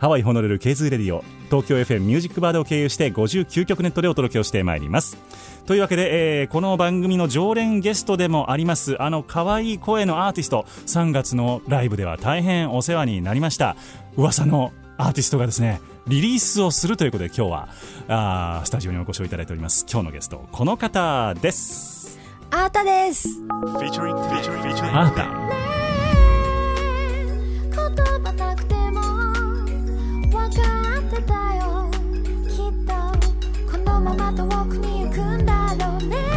[0.00, 5.18] ハワイホノルルケーズレディオ東京 FM ミュージックバードを経由して59曲ネットでお届けをしてまいります。
[5.66, 13.76] というわけで、えーこの番組の常連ゲストでもありますあの可愛い声のアーティスト3月のライブでは大変お世話になりました
[14.16, 17.68] 噂のアーティストがですねリリースをするということで今日は
[18.08, 19.84] あースタジオにお越しをいただいております。
[19.90, 22.18] 今日のゲストこの方です。
[22.50, 23.28] あーたです。
[23.50, 23.80] あー。
[25.14, 25.26] た
[27.70, 28.69] 言葉なくても分
[31.30, 31.90] だよ。
[32.48, 32.92] きっと
[33.70, 36.29] このまま遠くに行くんだろうね。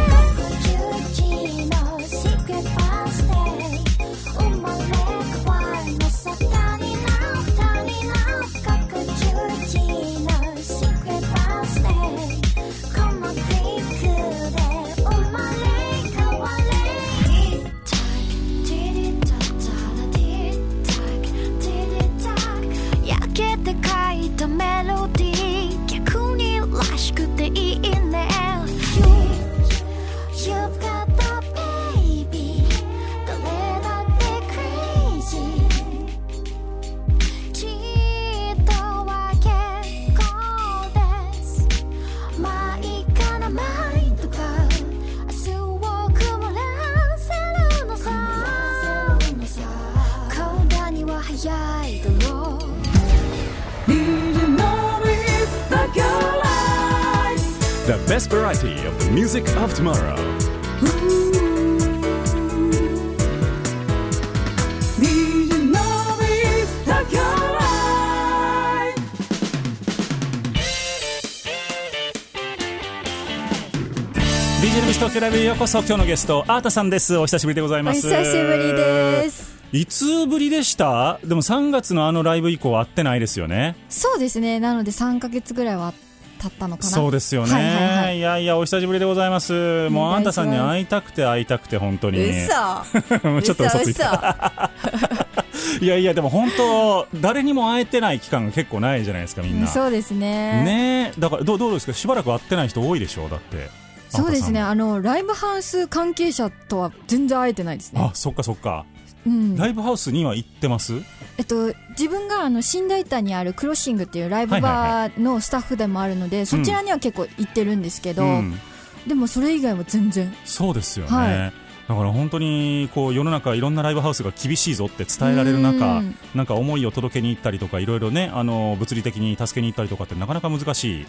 [75.54, 77.16] ようこそ今日のゲストアータさんです。
[77.16, 78.02] お久しぶりでございおます。
[78.02, 79.54] 久しぶりです。
[79.70, 81.20] いつぶりでした？
[81.22, 83.76] でも3月のあのライブ以降会ってないですよね。
[83.88, 84.58] そうですね。
[84.58, 85.94] なので3ヶ月ぐらいは
[86.42, 86.90] 経ったのかな。
[86.90, 88.20] そうですよね、はいいはいはい。
[88.20, 89.88] やいやお久しぶりでございます。
[89.90, 92.18] もうあんたさんに会いたくて会いたくて本当に。
[92.18, 92.48] 嘘。
[93.42, 94.72] ちょっと嘘ついた。
[95.80, 99.68] いやいやでも本当誰にも会えてない期間が結構ないじゃないですかみんな。
[99.68, 100.64] そうですね。
[100.64, 101.12] ね。
[101.16, 101.92] えだからどうどうですか？
[101.92, 103.28] しばらく会ってない人多いでしょ？
[103.28, 103.83] だって
[104.16, 104.60] そうですね。
[104.60, 108.00] あのライブハウス関係者とは全然会えてないですね。
[108.00, 108.86] あそっかそっか。
[109.26, 109.56] うん。
[109.56, 110.94] ライブハウスには行ってます？
[111.36, 118.58] えっと、自分があの新大田にあるクロッシングっていうライブバーのスタッフでもあるので、そちらには結構行ってるんですけど、うん。
[119.06, 120.32] でもそれ以外は全然。
[120.44, 121.52] そうですよね、はい
[121.88, 126.16] だから本当にこう世の中いろんなライブハウスが厳しいぞって伝えられる中うん。
[126.34, 131.06] なんか思いを届けに行ったりとかいろいろねあの物理的に助けに行ったりとかってなかなか難しい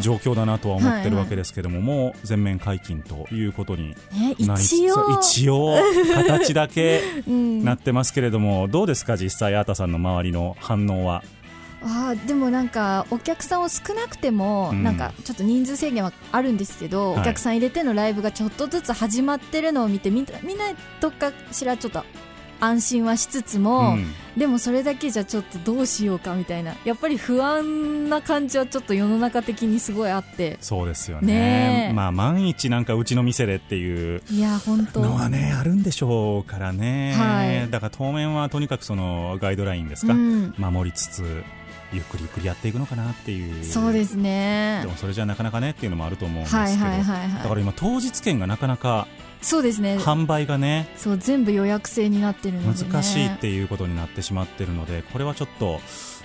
[0.00, 5.20] 状況だなとは思ってるはいはいわけですけども、もう全面解禁ということにねなりつつ一応。
[5.20, 5.76] 一応
[6.14, 11.22] 形だけ うん、なってますけれどもどうですか実際アータさんの周りの反応は？
[11.84, 14.82] あーでもなんかお客さんを少なくても、うん。
[14.82, 17.20] なんかちょっと人数制限はあるんですけど、はい。
[17.22, 20.64] お客さん入れてのライブがちょっとずつ始まってるのを見てみんなみんな
[21.00, 22.04] どっかしらちょっと
[22.60, 24.12] 安心はしつつも、うん。
[24.38, 30.56] でもそれだけじゃちょっとどうしようかみたいなやっぱり不安な感じはちょっと世の中的にすごいあって。
[30.60, 31.34] そうですよね。
[31.34, 31.92] ねえ。
[31.92, 35.00] まあ万一なんかうちの店でっていういや本当。
[35.00, 37.70] のはねあるんでしょうからね、はい。
[37.70, 41.44] だから当面はとにかくそのガイドラインですか、うん、守りつつ
[41.92, 43.64] ゆっくりゆっくりやっていくのかなっていう。
[43.64, 44.80] そうですね。
[44.82, 47.48] でもそれじゃなかなかねっていうのもあると思うんですけど、はいはいはいだはい。
[47.48, 49.06] から今当日券がなかなか
[49.40, 49.98] そうですね。
[49.98, 55.80] 販売がねそう全部予約制になってるので、ね、難しいっていうことになってしまってるのでこれはちょっと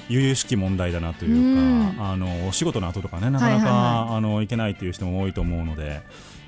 [0.09, 2.11] 悠々しき問題だなというか、うん。
[2.11, 6.01] あのお仕事の後とかねなかなか、はいはいあの行けないという人も多いと思うので、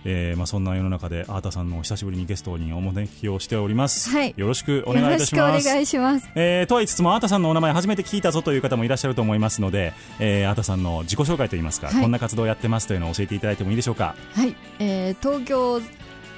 [0.05, 4.33] えーまあ、そんな世の中でアータさんの久しぶりにゲストにお招きをしております、はい。
[4.37, 5.37] よろしくお願いいたします。
[5.37, 6.29] よろしくお願いします。
[6.35, 12.01] えーとは言いつつも、アータさんのお名前初めて聞いたぞという方もいらっしゃると思いますので、えー、アータさんの自己紹介といいますか、はい。
[12.01, 14.15] こんな活動をやってますというのを教えていただいてもいいでしょうか？
[14.33, 15.81] はい、えー東京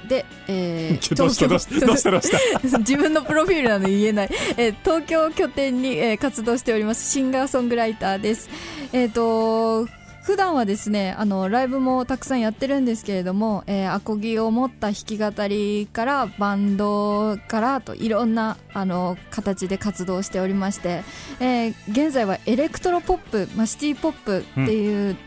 [0.08, 2.78] で、えーどうしたどうしたどうしたどうした？
[2.80, 8.50] 自分のプロフィールなので言えない、えー東京を拠点に、えー活動しておりますシンガーソングライターです。
[8.92, 9.88] えっ、と
[10.23, 21.03] 普段はですねあのライブもたくさんやってるんですけれども、えーアコギを持った弾き語りからバンドからといろんなあの形で活動しておりまして、
[21.39, 25.18] えー現在はエレクトロポップ、まあ、シティポップっていう、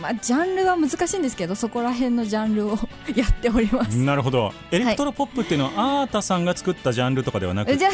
[0.00, 2.78] まあ、ジャンルは難しいんですけどそこら辺のジャンルを
[3.14, 3.96] やっております。
[3.98, 4.52] なるほど。
[4.70, 7.84] エレクトロポップっていうのは、アータさんが作ったジャンルとかではなくて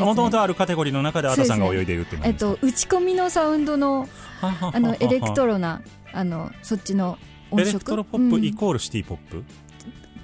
[0.00, 4.08] もともとあるカテゴリーの中でアータさんが泳いでいるっていうのえっと、打ち込みのサウンドの
[4.42, 7.18] あ あのエレクトロなあのそっちの
[7.50, 7.68] 音色？
[7.70, 8.44] エレクトロポップうん。
[8.44, 9.44] イコールシティポップ、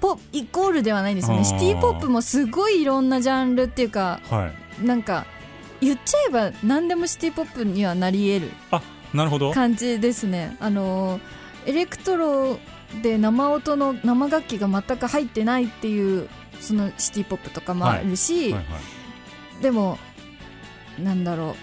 [0.01, 1.43] ポイコールではないんですよね。
[1.45, 4.51] シティポップもすごいいろんなジャンルっていうかは
[4.81, 4.85] い。
[4.85, 5.25] なんか
[5.81, 8.81] 言っちゃえば何でもシティポップにはなり得るあ
[9.13, 9.51] なるほど。
[9.51, 10.57] 感じですね。
[10.59, 11.19] あの
[11.65, 12.59] エレクトロ
[13.01, 16.27] で生音の生楽器が全く入ってないっていう
[16.59, 19.63] そのシティポップとかもあるし、はいはい。
[19.63, 19.97] でも
[20.99, 21.55] なんだろう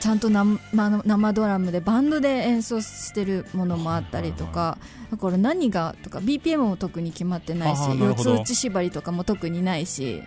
[0.00, 4.78] ちゃんと生生ドラムでバンドで演奏してるものもあったりとか、
[5.10, 10.22] だから何がとか BPM も特に決まってないし四つ打ち縛りとかも特にないし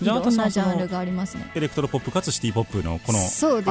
[0.00, 1.50] いろんなジャンルがありますね。
[1.54, 3.18] エレクトロポップかつシティポップのこの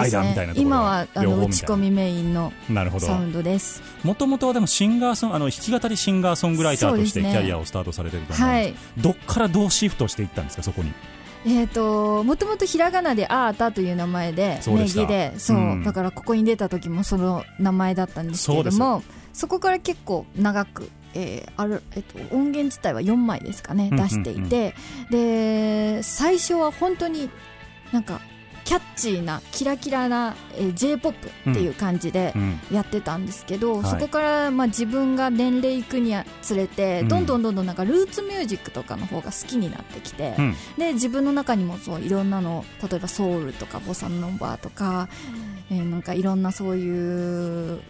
[0.02, 3.08] 間みたいなところね今はあの打ち込みメインのなるほど。
[3.08, 3.82] サウンドです。
[4.04, 9.02] もともとはでもシンガーソンあの弾き語りシンガーソングライターとしてキャリアをスタートされてると思うんはです、い。
[9.02, 10.92] どっからどうシフトしていったんですかそこに？
[11.46, 15.84] えー、ともともとひらがなで「あーた」という名前で名そうでそう、うん。
[15.84, 19.04] だからここに出た時もその名前だったんですけれども
[19.34, 24.76] そこから結構長く、えーあるえっと音源自体は4枚ですかね出していて、
[25.10, 27.30] で最初は本当に
[27.92, 28.22] なんか
[28.70, 32.60] キャッチーなキラキラな、えー、j p o p っていう感じでうん。
[32.72, 33.90] やってたんですけど、はい。
[33.90, 36.14] そこからまあ自分が年齢いくに
[36.44, 37.08] つれて、うん。
[37.08, 40.56] どんどんどんどんなんかルーツミュージックとかの方が好きになってきて、うん。
[40.78, 45.10] で自分の中にもそういろんなの例えばソウルとかボサノバとか、
[45.72, 47.82] えーなんかいろんなそういう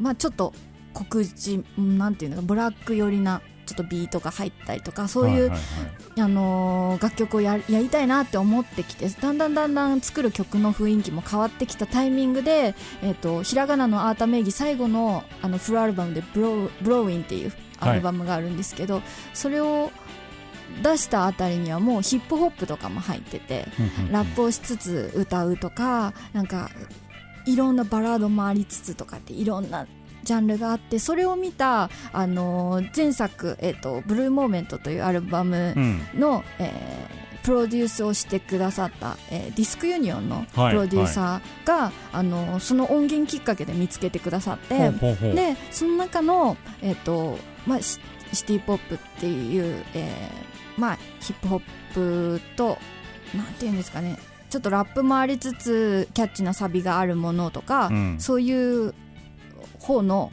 [0.00, 0.54] まあちょっと
[0.94, 6.20] 黒人うんなんていうのかブラック寄りなちょっとビートが入ったりとかそういう、はいはいはい。
[6.22, 19.02] あのー楽曲をややりたいなって思ってきてだんだんだんだん作る曲の雰囲気も変わってきたタイミングで、えー、とひらがなのアータ名義最後のあのフルアルバムでブロ「ブローインっていうアルバムがあるんですけど、
[19.32, 19.90] それを
[20.82, 23.66] 出したあたりにはもうヒップホップとかも入ってて
[24.10, 26.70] ラップをしつつ歌うとかなんか
[27.46, 29.86] いろんなバラードもありつつとかっていろんな
[30.24, 36.00] ジャンルがあってそれを見た、あのー前作、えーと「ブルーモーメント」というアルバムうん。
[36.18, 44.90] の、えープロデュースをしてくださった、えーディスクユニオンのプはいロデューサーが、あのーその音源きっかけで見つけてくださって、
[45.34, 48.00] でその中の、えーとまあ、シ
[48.32, 51.62] シティ・ポップっていう、えーまあ、ヒップホッ
[51.92, 52.78] プと
[53.36, 54.18] なんていうんですかね
[54.48, 58.16] ちょっとラップもありつつキャッチなサビがあるものとか、うん。
[58.20, 58.94] そういう
[59.84, 60.32] 方の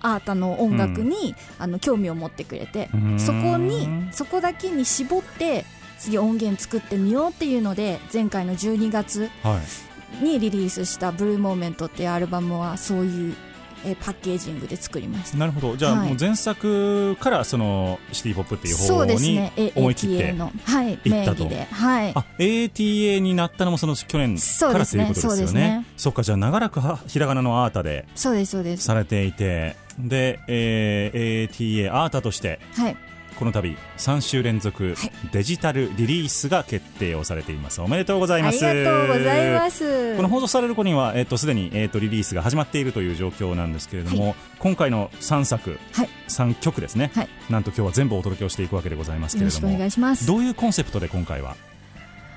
[0.00, 5.64] アータの音楽に、あの興味を持ってくれてそこにそこだけに絞って
[5.98, 10.24] 次音源作ってみようっていうので前回の12月はい。
[10.24, 13.36] にリリースした「ブルーモーメントっていうアルバムはそういう、
[13.84, 15.38] えーパッケージングで作りました。
[15.38, 15.76] なるほど。
[15.76, 16.08] じゃあはい。
[16.08, 19.72] もう前作からそのシティポップっていう方にですね。
[19.74, 21.44] 思い切っての、はい、行ったと。
[21.44, 21.74] 名義で。
[21.74, 22.12] はい。
[22.14, 25.60] あ ATA になったのもその去年からということですそうですよね。
[25.60, 28.84] ねそっかじゃあ長らくはひらがなのアータでそうですそうです。
[28.84, 29.76] されていて。
[29.98, 32.96] で、えー ATA アータとしてはい
[33.38, 35.12] この度3週連続はい。
[35.30, 37.80] デジタルリリースが決定をされています。
[37.80, 38.66] おめでとうございます。
[38.66, 40.16] ありがとうございます。
[40.16, 46.08] この放送される頃には、えっとすでに、えっとリリースが始まっているという状況なんですけれども、今回の3作、はい。
[46.26, 47.28] 3曲ですね、はい。
[47.48, 50.26] なんと今日は全部お届けをしていくわけでございますけれどもお願いします。
[50.26, 51.54] どういうコンセプトで今回は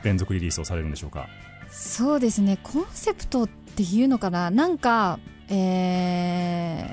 [0.04, 1.28] 連続リリースをされるんでしょうか？
[1.72, 2.60] そうですね。
[2.62, 4.52] コンセプトっていうのかな？
[4.52, 5.18] なんか
[5.50, 6.86] え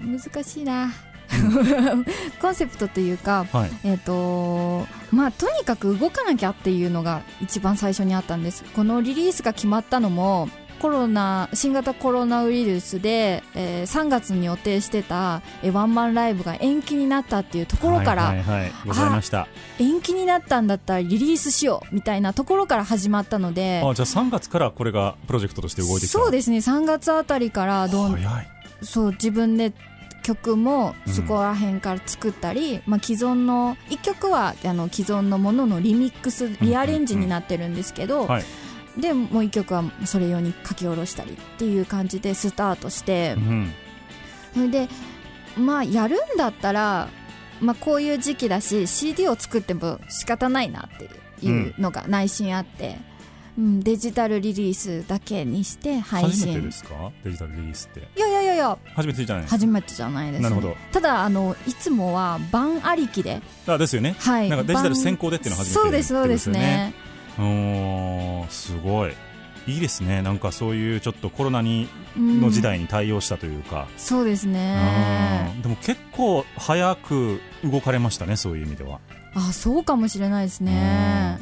[0.00, 0.92] ー、難しいな
[2.40, 3.70] コンセプトというかはい。
[3.84, 8.64] えっ、とまあとにかく動かなきゃっていうのが一番最初にあったんです。
[8.74, 10.48] このリリースが決まったのも
[10.80, 18.72] コロナ新型コロナウイルスで、えー3月に予定してた、えーワンマンライブが延期になったっていうところから、はいはいはい。
[18.86, 19.48] ございました。
[19.78, 26.18] 延期になったんだったらリリースしようみたいなところから始まったのであじゃあ3月からこれがプロジェクトとして動いてきた。
[26.18, 26.58] そうですね。
[26.58, 28.48] 3月あたりからどん早い。
[28.82, 29.72] そう自分で
[30.26, 38.44] 曲もそこら辺から作ったり、まあ、既存の1曲はあの既存のもののリミックスリアレンジになってるんですけど、はい。
[38.98, 43.72] でもう1曲はそれ用に書き下ろしたりっていう感じでスタートしてう、ん。
[44.54, 44.88] それで
[45.56, 47.08] まあやるんだったら
[47.60, 53.15] まあ、こういう時期だし CD を作っても仕方ないなっていうのが内心あって、うん、
[53.58, 56.30] デジタルリリースだけにして配信。
[56.30, 57.10] 初めてですか？
[57.24, 58.00] デジタルリリースって。
[58.16, 58.78] いやいやいやいや。
[58.94, 60.76] 初めてじゃない初めてじゃないです、ね、なるほど。
[60.92, 63.40] ただあのいつもは版ありきで。
[63.66, 64.16] あですよね。
[64.18, 64.50] はい。
[64.50, 66.94] なんかデジタル先行でっていうのは初めてそうですそうですね。
[67.38, 69.14] うーんすごい。
[69.66, 70.22] いいですね。
[70.22, 75.52] なんかそういうちょっとコロナにうんの時代に対応したというか、そうですね。
[75.56, 79.00] うんでも結構早く動かれましたねそういう意味では。
[79.34, 81.38] あそうかもしれないですね。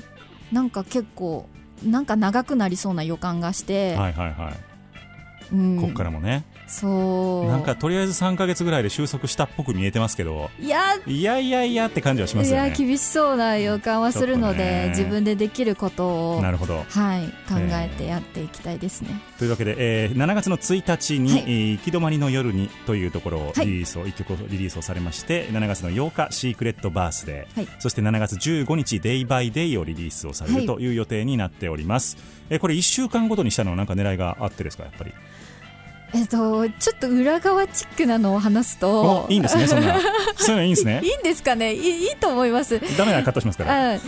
[0.52, 1.48] なんか結構
[1.82, 7.48] なんか長くなりそうな予感がして、はいはいはい、うん、こっからもねそう。
[7.48, 10.50] なんかとりあえず3か月ぐらいで収束したっぽく見えてますけど。
[10.60, 10.80] いや。
[11.06, 16.84] いやいやいやって感じはしますいや厳しそうな予感はするので、自分でできることをなるほど。
[16.88, 21.40] はい考えてやっていきたいですね、というわけで、えー7月の1日に、はい。
[21.42, 23.66] えー行き止まりの夜にというところをはい。
[23.66, 27.68] リリースを、1曲をリリースをされまして7月の8日シークレットバースデー、はい。
[27.78, 30.60] そして7月15日デイバイデイをリリースをされはい。
[30.62, 32.16] るという予定になっております、
[32.50, 35.12] えーこれ1週間ごとにしたのはなんか狙いがあってですかやっぱり？
[36.14, 39.24] えっとちょっと裏側チックなのを話すと。
[39.24, 39.98] おいいんですねそんな。
[40.36, 41.00] そういうのいいんですね。
[41.04, 41.74] いいんですかね？
[41.74, 42.80] いいいいと思います。
[42.96, 43.94] ダメならカットしますから。
[43.94, 43.98] あ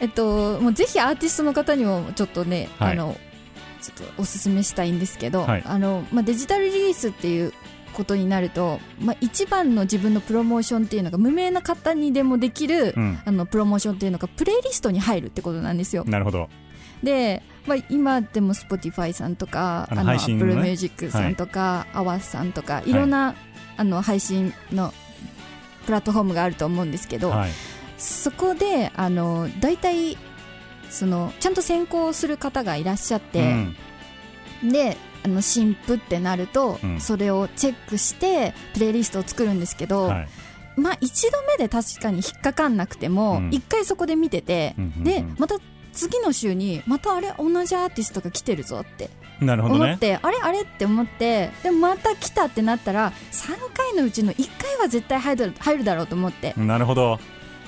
[0.00, 2.92] えっともうぜひアーティストの方にもちょっとね、はい。
[2.92, 3.16] あの
[3.80, 5.62] ちょっとおすすめしたいんですけど、はい。
[5.64, 7.52] あのまあ、デジタルリリースっていう
[7.94, 13.18] ことになると、まあ、一番の自分のプロモーションっていうのが無名な方にでもできる、うん。
[13.24, 16.04] あのプロモーションっていうのがプレイリストに入るってことなんですよ。
[16.04, 16.50] なるほど。
[17.02, 22.92] で、まあ、今でも Spotify さんとか Apple Music さんとか、アワさんとかい。
[22.92, 23.34] ろんな、
[23.76, 24.94] あの配信の
[25.84, 27.50] プラットフォームがあると思うんですけど、はい。
[27.98, 30.18] そこであの大体
[30.90, 33.66] そのちゃんと先行する方がいらっしゃって、
[34.62, 37.00] であの新譜ってなると、うん。
[37.00, 40.28] それをチェックしてプレイリストを作るんですけど、うんはい。
[40.76, 43.50] まあ一度目で確かに引っかかんなくてもうん。
[43.52, 45.04] 一、回そこで見てて、うんうんうん。
[45.04, 45.56] でまた
[45.96, 49.10] 次の週にまたあれ同じアーティストが来てるぞって。
[49.40, 49.84] なるほどね。
[49.84, 50.62] 思って、あれあれ？
[50.62, 56.54] って思ってでもまた来たってなったら3回のうちの1回は絶対入る入るだろうと思って。
[56.56, 57.18] なるほど。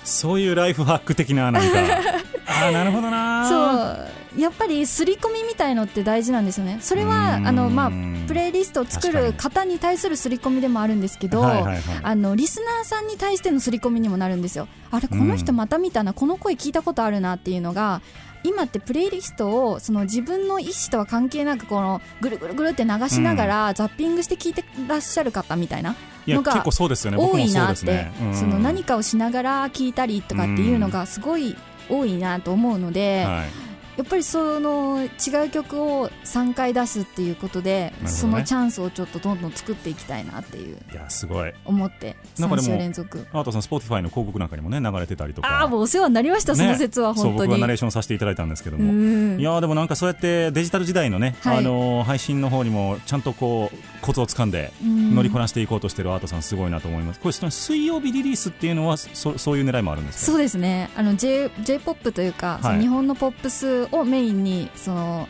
[0.05, 1.69] そういうライフハック的ななんか。
[2.47, 6.79] ああなるほどなそうやっぱり刷り込みみたいのって大事なんですよね。
[6.81, 7.91] それはあの、まあ、
[8.27, 14.69] プレイリストを作る確方に対する刷り込みでもあるんですけど、はいはいはいあのリスナーさんに対しての刷り込みにもなるんですよ。
[14.91, 18.03] あれこの人また見たな、この声聞いたことあるなっていうのが
[18.45, 27.17] 今ってプレイリストをその自分の意思とは関係なくこのぐるぐるぐるって流しながら、ザッピングして聞いてらっしゃる方みたいなのが結構そうですよね。
[27.17, 28.35] 僕多いなって、ですね、うん。
[28.35, 31.57] その何かをしながら聞いたりとかっていうのがすごい
[31.89, 33.68] 多いなと思うので、はい
[33.99, 38.09] やっぱりその違う曲を3回出すっていうことで、ね。
[38.09, 41.53] そのチャンスをちょっとどんどん作っていきたいなっていういやすごい。
[41.65, 43.27] 思って3なんかでも週連続。
[43.33, 45.49] アートさん Spotify の広告なんかにもね流れてたりとか。
[45.49, 47.61] ああもうお世話になりました、その説は本当に。
[47.61, 49.41] ナレーションさせていただいたんですけどうもん。
[49.41, 51.59] いやーでもなんかそうやってデジタル時代のね、はい。
[51.59, 55.15] あのー配信の方にもちゃんとこうコツをつかんでうん。
[55.15, 57.21] 乗りこなしていこうとしてるアートさんすごいなと思います。
[57.21, 60.33] これ水曜日リリースっていうのはそそういう狙いもあるんですか？
[60.33, 60.91] そうですね。
[60.97, 65.29] あの J j p o p というか、その日本のポップスをメインにその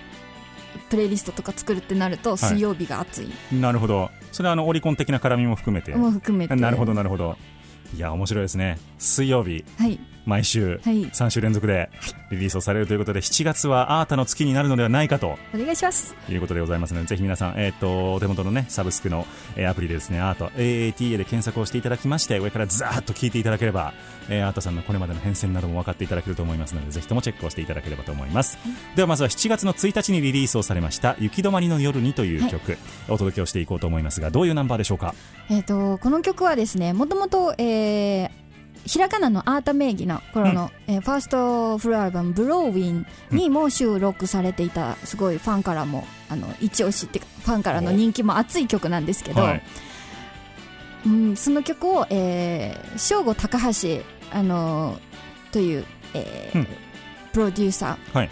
[0.90, 2.38] プレイリストとか作るってなるとい。
[2.38, 4.10] 水曜日が熱い、なるほど。
[4.32, 5.94] それはあのオリコン的な絡みも含めて。
[5.94, 6.54] も含めて。
[6.54, 7.36] なるほどなるほど。
[7.96, 8.78] いや面白いですね。
[8.98, 9.64] 水曜日。
[9.78, 9.98] はい
[10.28, 11.06] 毎週はい。
[11.06, 11.90] 3週連続で
[12.30, 15.38] リリースをされるということで7月はアータの月になるのではないかと。
[15.54, 16.14] お願いします。
[16.28, 23.94] いうことでございますのでぜひ皆さん、えー、とお手元の、ね、サブスクの、えーアプリでですねアート AATA で検索をしていただきまして上からザーッと聞いていただければ、
[24.28, 28.58] えーアートさんのこれまでの変遷なども分かっていただけると思いますのでぜひともチェックをしていただければと思います、
[28.96, 32.76] ではまずは7月の1日にリリースをされました「雪止まりの夜に」という曲、
[33.08, 35.14] お届けをしていこうと思いますがどういうナンバーでしょうか？
[35.50, 38.47] えー、とこの曲はですねもともと、えー
[38.86, 49.62] ひらがなのアータ名義の頃の、えーファーストフルアルバム「ブローウィン」にも収録されていたすごいファンからもあの一押しってファンからの人気も熱い曲なんですけど、はい。
[51.06, 56.66] うん、その曲を、えー、正吾高橋、あのーという、えーうん。
[57.32, 58.30] プロデューサー、はい。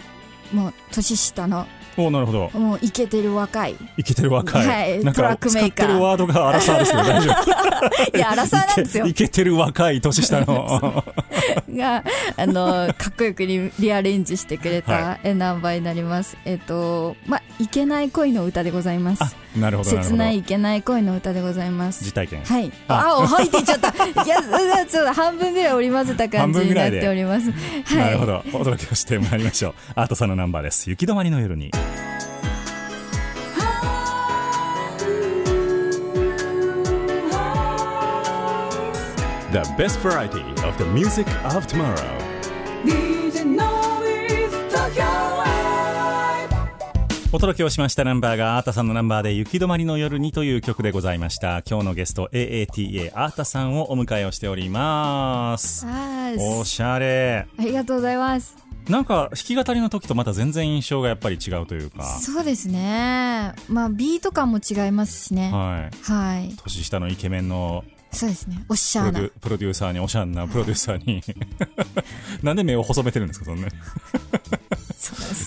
[0.53, 1.65] もう年下の
[1.97, 2.51] おなるほど。
[2.59, 3.75] もうイケてる若い。
[3.97, 5.87] いけてる若い、はいなんトラックか使っメーカー。
[5.87, 9.05] てるワードが荒さですけど大丈夫いやアラサーなんですよ。
[9.05, 11.03] いけいけてる若い年下の。
[11.75, 12.03] が、
[12.37, 16.37] あの、かっこよくリリアレンジしてくれはたえナンバーになります。
[16.45, 19.35] えっと、まあ、いけない恋の歌でございます。
[19.59, 22.03] なるほどなるほど切ないいけない恋の歌でございます。
[22.03, 22.71] 実体験はい。
[22.87, 23.89] ああ、あ、はいって言っちゃった。
[24.23, 27.51] いや、そうそうだ、半分ぐらい織り交ぜた感じになっております。
[27.51, 27.97] はい。
[27.97, 31.71] なるほどお届けをしてまいりましょう アートさんのナンバーです雪止まりの夜に
[39.51, 42.17] The best variety of the music of tomorrow
[47.33, 51.61] お届けをしましたナンバーがアータさんのナンバーで雪止まりの夜にという曲でございました。
[51.69, 55.85] 今日のゲスト AATA アータさんをお迎えをしております。
[55.85, 57.45] あおしゃれ。
[57.57, 58.55] ありがとうございます。
[58.87, 62.05] なんか弾き語りの時とまた全然印象がやっぱり違うというか。
[62.05, 63.53] そうですね。
[63.67, 65.51] まあビート感も違いますしね。
[65.51, 66.11] はい。
[66.11, 66.55] はい。
[66.55, 68.63] 年下のイケメンのそうですね。
[68.69, 69.29] おっしゃーな。
[69.41, 71.21] プロデューサーにおしゃんなプロデューサーに。
[72.41, 73.67] なんで目を細めてるんですかそんな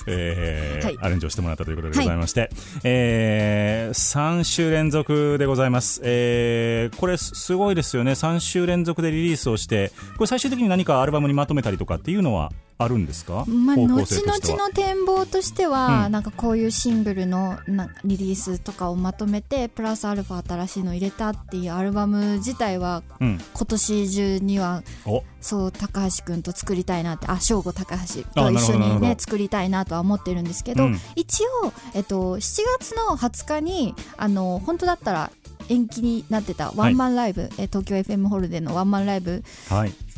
[0.06, 0.98] えーはい。
[1.00, 2.50] アレンジをしてもらったということでございまして、
[2.84, 8.12] え3週連続でございます、えーこれすすごいですよね。
[8.12, 16.12] 3週連続でリリースをしてこれ最終的に何かアルバムにまとめたりとかっていうのはあるんですか、まあ、方後々の展望としては、うん。
[16.12, 25.22] なんかこういうシングルのなリリースとかをまとめてプラスアルファ新しいの入れたっていうアルバム自体はうん、今年中にはお。
[25.42, 31.00] そう高橋君と作りたいなってあ正吾高橋あと一緒にね作りたいなとは思ってるんですけど、うん。
[31.16, 35.30] 一応、えっと、7月の20日にあの本当だったら
[35.68, 39.44] 延期になってたワンマンライブ、え東京 FM ホールでのワンマンライブ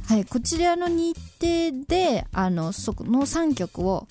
[0.07, 4.07] はいはい、こちらの日程であのそこの3曲を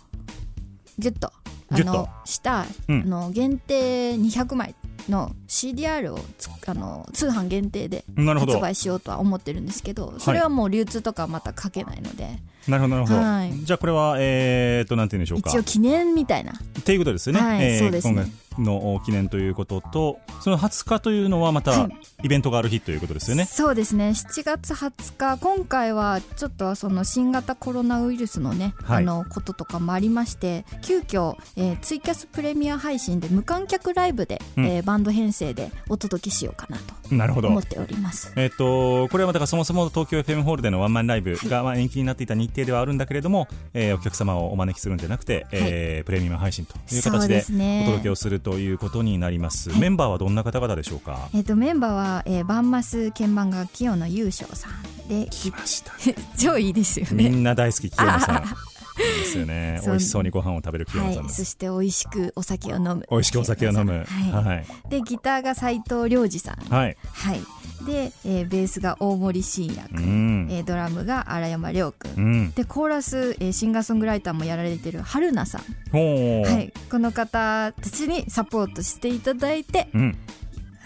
[0.98, 1.32] ギュッと
[1.70, 3.02] あのした、うん。
[3.02, 4.76] あの限定200枚
[5.10, 13.54] の CDR をつあの通販限定で発売しようとは思ってるんですけどそれはもう流通とかまた書けないので、なるほどなるほど、はい。
[13.64, 15.50] じゃあこれはえー、となんて言うんでしょうか。
[15.50, 16.54] 一応記念みたいな。
[16.54, 18.26] っていうことですよね、はいえーそうですね
[18.58, 21.92] の記念ということとその20日というのはまたはい。
[22.24, 24.10] イベントがある日ということですよね、そうですね。
[24.10, 29.04] 7月20日今回はちょっとその新型コロナウイルスのね、はい。
[29.04, 34.66] あのこととかもありまして急遽、えーツイキャスプレミア配信で無観客ライブで、うん。
[34.66, 37.50] えーバンド編成でお届けしようかなとなるほど。
[37.50, 38.32] 思っております。
[38.36, 47.44] えっとこれはだからそもそも東京 FM ホールでのワンマンライブがまあ延期になっていた日程ではあるんだけれども、えーお客様をお招きするんじゃなくて、えープレミアム配信という形で
[47.84, 49.80] お届けをするということになります、はい。
[49.80, 51.30] メンバーはどんな方々でしょうか？
[51.34, 55.92] えっ、とメンバーは、えーバンマス鍵盤楽器用の優勝さんで来ました
[56.38, 58.44] 超いいですよみねんな大好き清野さん
[59.02, 59.82] ですよね。
[59.86, 63.06] 美味しそうにご飯を食べる清野はいさんです、そして美味しくお酒を飲む。
[63.10, 64.06] 美味しくお酒を飲む。
[64.06, 64.46] はい。
[64.46, 66.56] はい、でギターが斉藤良二さん。
[66.74, 66.98] はい。
[67.14, 67.42] はい。
[67.86, 70.52] で、えーベースが大森信也う君、ん。
[70.52, 72.52] えードラムが荒山亮君、うん。
[72.52, 75.62] でコーラス、えーシンガーソングライターもやられてる春菜さん、
[75.92, 80.18] はい、この方たちにサポートしていただいてうん。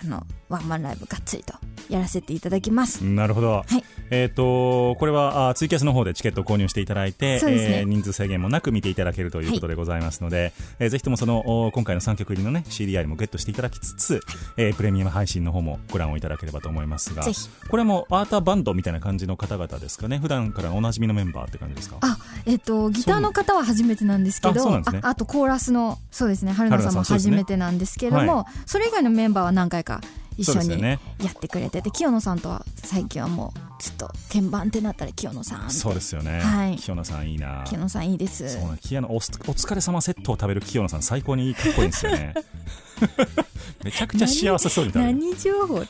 [0.04, 1.54] あのワンマンライブがっつりと
[1.89, 3.84] やらせていただきます、なるほど、はい。
[4.10, 7.80] えっ、とこれはあツイキャスの方でチケットを購入していただいて、そうですね。
[7.80, 14.21] えー人数制限もなく見ていただけるということでございますので、えーぜひともそのお今回の3曲入りのね CDR もゲットしていただきつつ、
[14.58, 17.24] えープレミアム配信の方もご覧をいただければと思いますが
[17.69, 20.19] これもアーターバンドみたいな感じの方々ですかね？
[20.19, 21.98] 普段からおなじみのメンバーって感じですか？
[22.02, 25.02] あえっ、とギターの方は初めてなんですけあどそうなんですね。
[25.04, 26.52] ああとコーラスのそうですね。
[26.52, 30.02] 春菜さんも初めてなんですけどもそ,、れ以外のメンバーは何回か
[30.38, 30.98] 一緒にや
[31.30, 36.76] ってくれてて、清野さんとは最近はもうずっと鍵盤ってなったら清野さんそうですよね、はい。
[36.78, 37.63] 清野さんいいな。
[37.67, 38.50] 清野さんいいです。
[38.50, 42.34] そうなん清野おお疲れ様セットを食べる清野さん最高にかっこいいんですよね。
[43.84, 45.13] めちゃくちゃ幸せそうに食べる。
[45.13, 45.84] 何情報？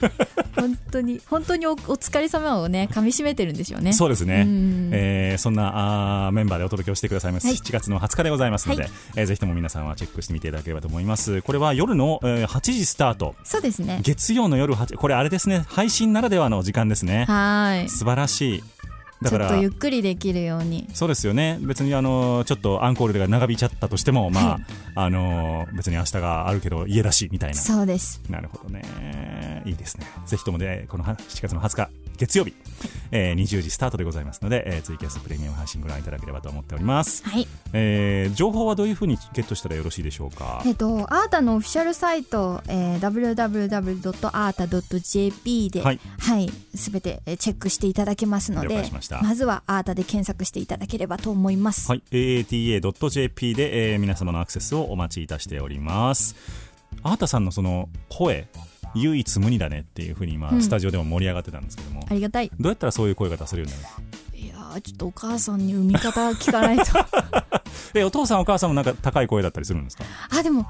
[0.55, 3.93] 本当に本当におお疲れ様をね噛み締めてるんでしょうね。
[3.93, 4.89] そうですね、うん。
[4.93, 7.55] えーそんなあーメンバーでお届けをしてくださいます、はい。
[7.55, 8.91] 7月の20日でございますので、はい。
[9.17, 11.41] えーぜひとも皆さんはチェックしてみていただければと思います。
[11.41, 13.35] これは夜の、えー8時スタート。
[13.43, 13.99] そうですね。
[14.03, 15.65] 月曜の夜8これあれですね。
[15.67, 17.25] 配信ならではの時間ですね。
[17.25, 17.89] はい。
[17.89, 18.63] 素晴らしい
[19.21, 20.87] だからちょっとゆっくりできるように。
[20.93, 21.57] そうですよね。
[21.61, 24.61] 別にあのちょっとアンコールが長引いちゃったとしても、まあはい。
[24.95, 27.55] あの別に明日があるけど家だしみたいな。
[27.55, 28.21] そうです。
[28.29, 29.63] なるほどね。
[29.65, 30.07] いいですね。
[30.25, 32.53] ぜひともでこの7月の20日月曜日、
[33.11, 37.47] えー20時スタートでございますので、えーツイキャスプレミアム配信ご覧いただければと思っております、はい。
[37.73, 40.61] えー情報はどういうふうにゲットしたらよろしいでしょうか？
[40.65, 42.99] えっとアータのオフィシャルサイト、えー、
[44.35, 46.45] www.arta.jp で、ははい。
[46.45, 49.21] い、すべてえーチェックしていただけますの了でました。
[49.35, 51.89] ずはアータで検索していただければと思います。
[51.89, 56.35] はい、aata.jp で、えー皆様のアクセスをお待ちいたしております。
[57.03, 58.47] あーたさんのその声
[58.95, 62.49] 唯一無二だねっていうふうに今、うんスタジオでも盛り上がってたんですけどもありがたい。
[62.49, 64.45] どうやったらそういう声が出せるようになる？
[64.45, 66.85] いやーちょっとお母さんに産み方聞かないと。
[67.93, 70.03] でお父さんお母さんもなんか高い声だったりするんですか？
[70.37, 70.65] あでも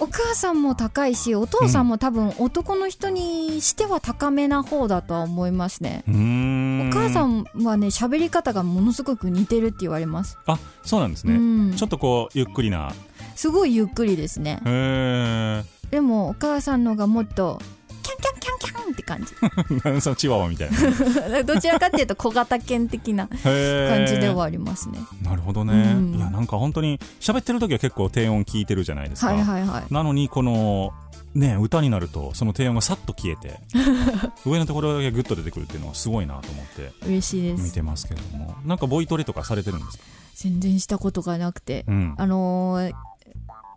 [0.00, 6.02] お母さんも高いしお父さんも多分男の人にしては高めな方だとは思いますね。
[6.08, 10.38] うーんお母さんはね喋り方がものすごく似てるって言われます。
[10.46, 12.92] あそうなんですね、うんちょっとこうゆっくりな
[13.36, 14.60] すごいゆっくりですね。
[14.64, 17.60] へーでもお母さんのがもっと
[18.02, 19.34] キャンキャンキャンキャンって感じ。
[20.00, 21.42] そのチワワみたいな。
[21.44, 26.14] どちらかっていうと小型犬的な感感じではありますね、なるほどね、うん。
[26.14, 29.94] いやなんか本当に喋ってる時は結構低音聞いてるじゃないですか、はいはいはい。
[29.94, 30.92] なのにこの
[31.34, 33.60] ね歌になるとその低音がさっと消えて
[34.46, 37.62] 上のところだけグッと出てくるっていうのはすごいなと思って嬉しいです。
[37.62, 38.54] 見てますけれども。
[38.64, 40.04] なんかボイトレとかされてるんですか？
[40.36, 41.84] 全然したことがなくて。
[41.86, 42.14] うん。
[42.16, 42.92] あのー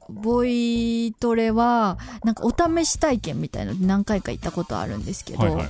[0.09, 5.69] ボイトレはなんかお試し体験みたいので何回か行ったことあるんですけど、はいはいはい。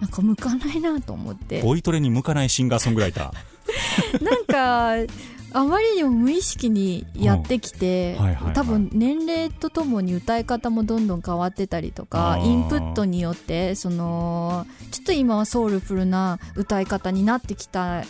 [0.00, 1.62] なんか向かないなと思って。
[1.62, 4.24] ボイトレに向かないシンガーソングライター。
[4.24, 5.12] なんか
[5.52, 8.24] あまりにも無意識にやってきて、うん。
[8.24, 8.54] はいはいはい。
[8.54, 18.02] 多分年齢とともに歌い方もどんどん変わってたりとかインプットによってそのちょっと今はソウルフルな歌い方になってきた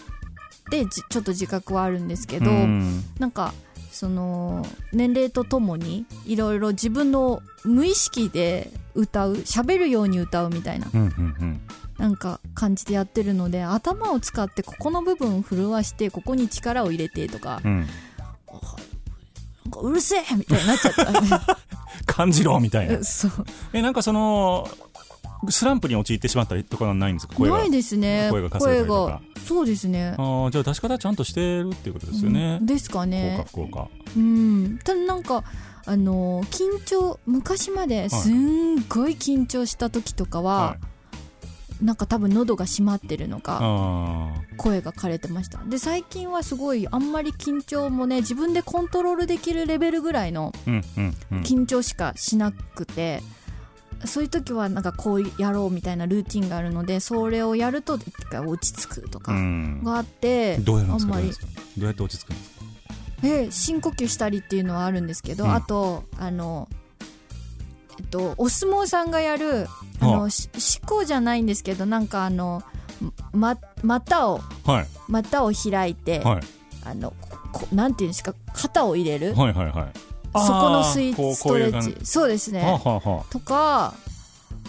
[0.70, 3.04] でじちょっと自覚はあるんですけど、うん。
[3.20, 3.54] なんか
[3.96, 11.60] その年齢とともにいろいろ自分の無意識で歌う喋るように歌うみたいなうんうんうん。
[11.96, 17.78] なんか感じでやってるので頭を使ってここの部分を震わしてここに力を入れてとかうん。
[17.78, 17.86] なん
[19.70, 21.58] かうるせえみたいになっちゃった。
[22.04, 23.00] 感じろみたいな。
[23.02, 23.30] そう。
[23.72, 24.68] えなんかその
[25.52, 27.34] スランプに陥ってしまったりとかはないんですか？
[27.34, 27.58] 声が。
[27.58, 28.28] ないですね。
[28.30, 29.20] 声がかすれたりとか。
[29.34, 29.42] 声が。
[29.44, 30.14] そうですね。
[30.16, 33.44] あーじゃあ出し方ちゃんとしてるっていうことですよね、うんですかね。
[33.52, 33.88] 効果効果。
[34.16, 34.78] うん。
[34.84, 35.44] ただなんか
[35.86, 41.84] あのー緊張昔まですんごい緊張した時とかは、はい。
[41.84, 45.62] なんか多分喉が閉まってるのかあ声が枯れてました。
[45.62, 53.22] で最近はすごいあんまり緊張もね自分でコントロールできるレベルぐらいの緊張しかしなくて、
[54.04, 59.82] そういう時はなんかこうやろうみたいなルーティンがあるのでそれをやると一回落ち着くとうかん。
[59.82, 61.22] があって、どうんですかあんまり。
[61.22, 61.46] どうやるんですか
[61.78, 62.56] どうやって落ち着くんですか？
[63.22, 65.54] え深呼吸したりっていうのはあるんですけど、うん。
[65.54, 66.68] あとあの
[67.98, 69.66] えっとお相撲さんがやる
[70.00, 72.62] あはのし四股じゃないんですけどなんかあの
[73.32, 74.86] ま股をはい。
[75.08, 76.40] 股を開いて、はい。
[76.84, 77.14] あの
[77.52, 79.92] こなんていうんですか肩を入れる、はいはいはい
[80.38, 82.04] そこのスイこうストレッチ。
[82.04, 83.94] そうですね、はあ、はとか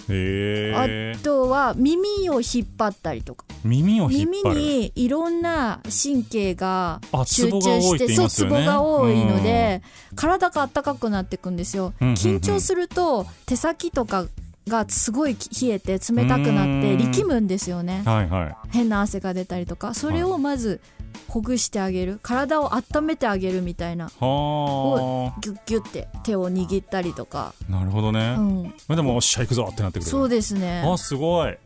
[0.10, 3.46] あとは耳を引っ張ったりとか。
[3.64, 4.60] 耳を引っ耳張る。
[4.60, 9.82] にいろんな神経があ集中してそうツボが多いので
[10.16, 11.94] 体が温かくなっていくんですよ。
[12.00, 14.28] 緊張すると手先とか
[14.68, 18.04] がすごい冷えて冷たくなってうん力むんですよね。
[18.06, 18.56] はいはい。
[18.70, 19.94] 変な汗が出たりとか。
[19.94, 20.80] それをまず
[21.28, 22.20] ほぐしてあげる。
[22.22, 24.06] 体を温めてあげるみたいな。
[24.06, 30.10] はギュッギュッて手を握ったりとか、あなるほどね、うん、でもおっしゃ行くぞってなってくる。
[30.10, 30.84] そうですね。
[30.86, 31.58] あすごい。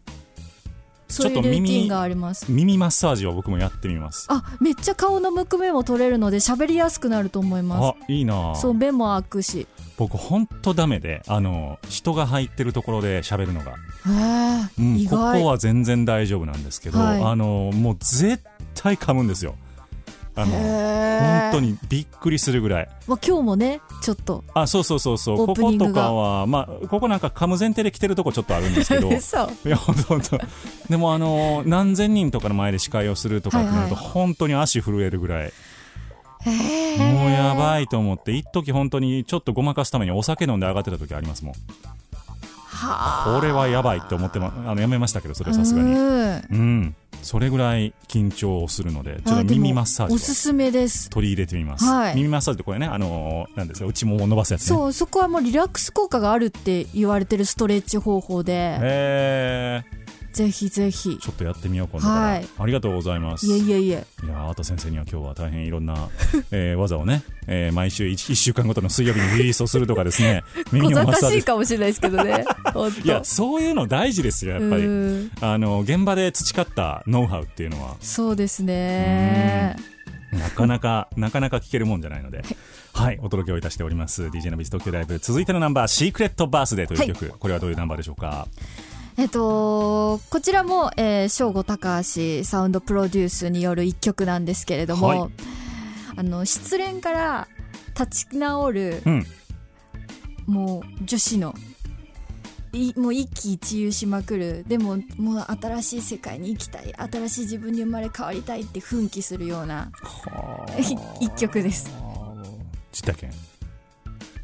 [1.08, 2.50] そういうちょっと耳ルーティンがあります。
[2.50, 4.28] 耳マッサージを僕もやってみます。
[4.30, 9.68] あめっちゃ顔のむくみも取れるので喋りやすくなると思いまあいいなすそう目も開くし
[10.02, 13.76] 僕ほんとダメであの人が入ってるところで喋るのが、
[14.80, 17.22] うん、ここは全然大丈夫なんですけど、はい。
[17.22, 19.56] あのもう絶対噛むんですよ。
[20.34, 20.54] あの
[21.52, 22.90] 本当にびっくりするぐらい。
[23.06, 24.44] まあ、今日もねちょっと。
[24.56, 25.38] あそうそうそうそう。
[25.46, 29.12] こことかはまあここなんか噛む前提で来てるとこちょっとあるんですけど。
[29.14, 29.14] い
[29.70, 30.02] や本当。
[30.02, 30.40] 本当
[30.90, 34.06] でもあの何千人とかの前で司会をするとかってなると、はい。
[34.08, 35.54] 本当に足震えるぐらい
[36.46, 41.54] へもうやばいいと思って一時本当にちょっとごまかすためにお酒飲んで上がってた時ありますもん。
[42.82, 45.92] はこれはやばいって思ってまあのやめましたけどそれはさすがに。
[45.92, 46.42] うん。
[46.52, 46.96] うん。
[47.22, 51.10] それぐらい緊張するのでちょっと耳マッサージをおすすめです。
[51.10, 52.16] 取り入れてみます、はい。
[52.16, 54.68] 耳マッサージってこれねあのーなんですか内ももを伸ばすやつね。
[54.68, 58.54] そうそこはもうリラックス効果があるって言われてるストレッチ方法で。
[58.54, 60.01] へえ
[60.34, 61.18] ぜひぜひ。
[61.18, 62.48] ちょっとやってみよう今度から、はい。
[62.60, 63.46] ありがとうございます。
[63.48, 64.06] いえいえいえ。
[64.24, 66.10] いやーあと先生には今日は大変いろんな、
[66.52, 70.44] えー技をね、えー毎週 1, 週間ごとの水曜日にリリースをするとかですね。
[70.72, 72.46] 耳をマッサージかもしれないですけどね。
[73.04, 74.86] いやそういうの大事ですよやっぱり。
[74.86, 75.32] うん。
[75.42, 77.96] あの現場で培ったノウハウっていうのは。
[78.00, 79.76] そうですね。
[80.32, 82.44] なかなかなかなか聞けるもんじゃないので。
[82.94, 84.24] はいお届けをいたしております。
[84.24, 85.18] DJ のビス東京ライブ。
[85.20, 88.48] 続いてのナンバー「シークレットバースデー」という曲、これはどういうナンバーでしょうか？
[89.22, 95.32] えっとこちらも、えー、正吾高橋サウンドプロデュースによる一曲なんですけれども、はい。
[96.18, 97.48] あの失恋から
[98.00, 99.26] 立ち直るうん。
[100.48, 101.54] もう女子の
[102.74, 104.66] いもう一喜一憂しまくる。
[104.68, 106.92] でももう新しい世界に行きたい。
[106.92, 109.92] 新しい自分に生まれ変わりたいって奮起するような
[111.22, 111.92] 一曲です。
[112.92, 113.32] 実体験。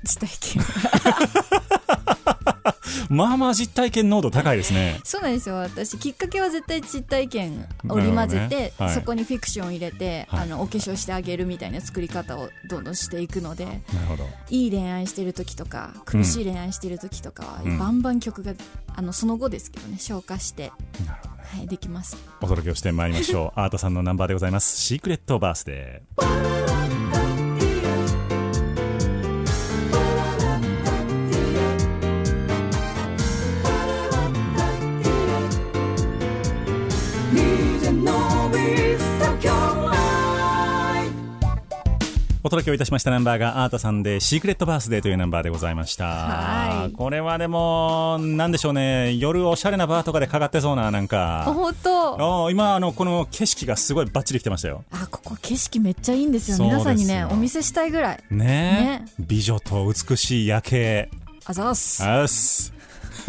[0.04, 1.77] 実体験
[3.10, 5.00] まあまあ実体験濃度高いですね。
[5.04, 5.56] そうなんですよ。
[5.56, 8.74] 私きっかけは絶対実体験織り交ぜて、ね。
[8.78, 8.94] はい。
[8.94, 10.44] そこにフィクションを入れて、はい。
[10.44, 14.26] あのお化粧してあげるみたいな作り方をどんどんしていくのでなるほど。
[14.50, 17.78] いい恋愛してる時とか苦しい恋愛してる時とかは、うん。
[17.78, 18.54] バンバン曲が
[18.96, 20.72] あのその後ですけどね消化して、
[21.06, 21.38] なるほどね。
[21.48, 22.18] はい、できます。
[22.42, 23.60] お届けをしてまいりましょう。
[23.60, 24.78] アートさんのナンバーでございます。
[24.78, 26.67] シークレットバースデー
[42.48, 46.06] お届けをいたしましたナンバーがアートさんでシークレットバースデーというナンバーでございました。
[46.06, 46.94] はい。
[46.94, 49.16] これはでもなんでしょうね。
[49.16, 51.44] 夜おしゃれなバーとかでかかってそうななんあか。
[51.46, 52.46] 本当。
[52.46, 54.86] あ今あのこの景色がすごいバッチリ来てましたよ。
[54.92, 56.58] あここ景色めっちゃいいんですよ。
[56.58, 58.24] 皆さんにねお見せしたいぐらい。
[58.32, 59.04] ね。
[59.06, 61.10] え美女と美しい夜景。
[61.44, 62.02] あざっす。
[62.02, 62.77] あっす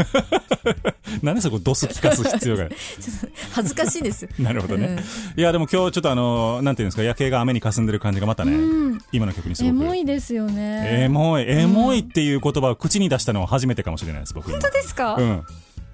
[1.22, 2.76] なんでそこドス聞かす必要がある？
[3.52, 4.28] 恥ずかしいです。
[4.38, 4.98] なるほどね、
[5.36, 8.98] いやでも今日ちょっとあのなんていうんですか夜景が雨に霞んでる感じがまたね、うん。
[9.12, 11.04] 今の曲にすごエくモいですよね。
[11.04, 15.42] エモいエモいっていう言葉を口に出したのは初めてかもしれないです僕本当ですか、うん。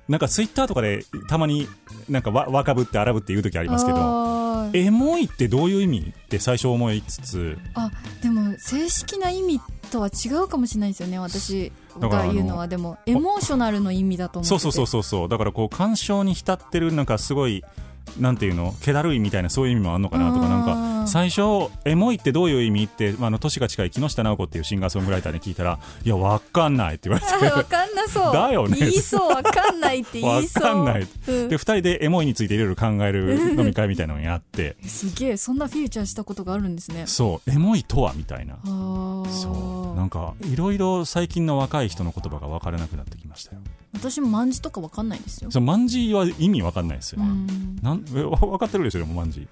[0.08, 1.66] なんかツイッターとかでたまに
[2.08, 7.58] なんかわ若ぶって荒ぶって言う時ありますけどエモいってどういう意味って最初思いつつ。
[7.74, 7.90] あ
[8.22, 15.28] でも正式な意味とは違うかもしれないですよね私が言うのはでもエモーショナルの意味だと思そうそうそうそうそう。
[15.28, 17.64] だからこう感傷に浸ってるなんかすごい
[18.18, 27.48] なんていうの気だるいみたいなそういう意味もあるのかなとかなんか最初エモいってどういう意味って、まあ、あの年が近い木下直子っていうシンガーソングライターに聞いたらいやわかんないって言われて。
[27.54, 28.33] あわかんなそう。
[28.33, 28.76] だよね。
[28.78, 30.64] 言いそうわかんないって言いそう。
[30.64, 31.02] わかんない。
[31.02, 31.48] うん。
[31.48, 34.76] で2人でエモいについていろいろ考える飲み会みたいなのをやって。
[34.87, 37.04] すげえそんなフューチャーしたことがあるんですね。
[37.07, 38.57] そうエモいとはみたいな。
[38.64, 43.62] そうなんかいろいろ最近の若い人の言葉が分からなくなってきましたよ。
[43.92, 45.50] 私も万字とかわかんないですよ。
[45.50, 47.22] そう万字は意味分かんないですよ。
[47.22, 47.76] うね、ん。
[47.83, 49.46] なん分かってるでしょでも万字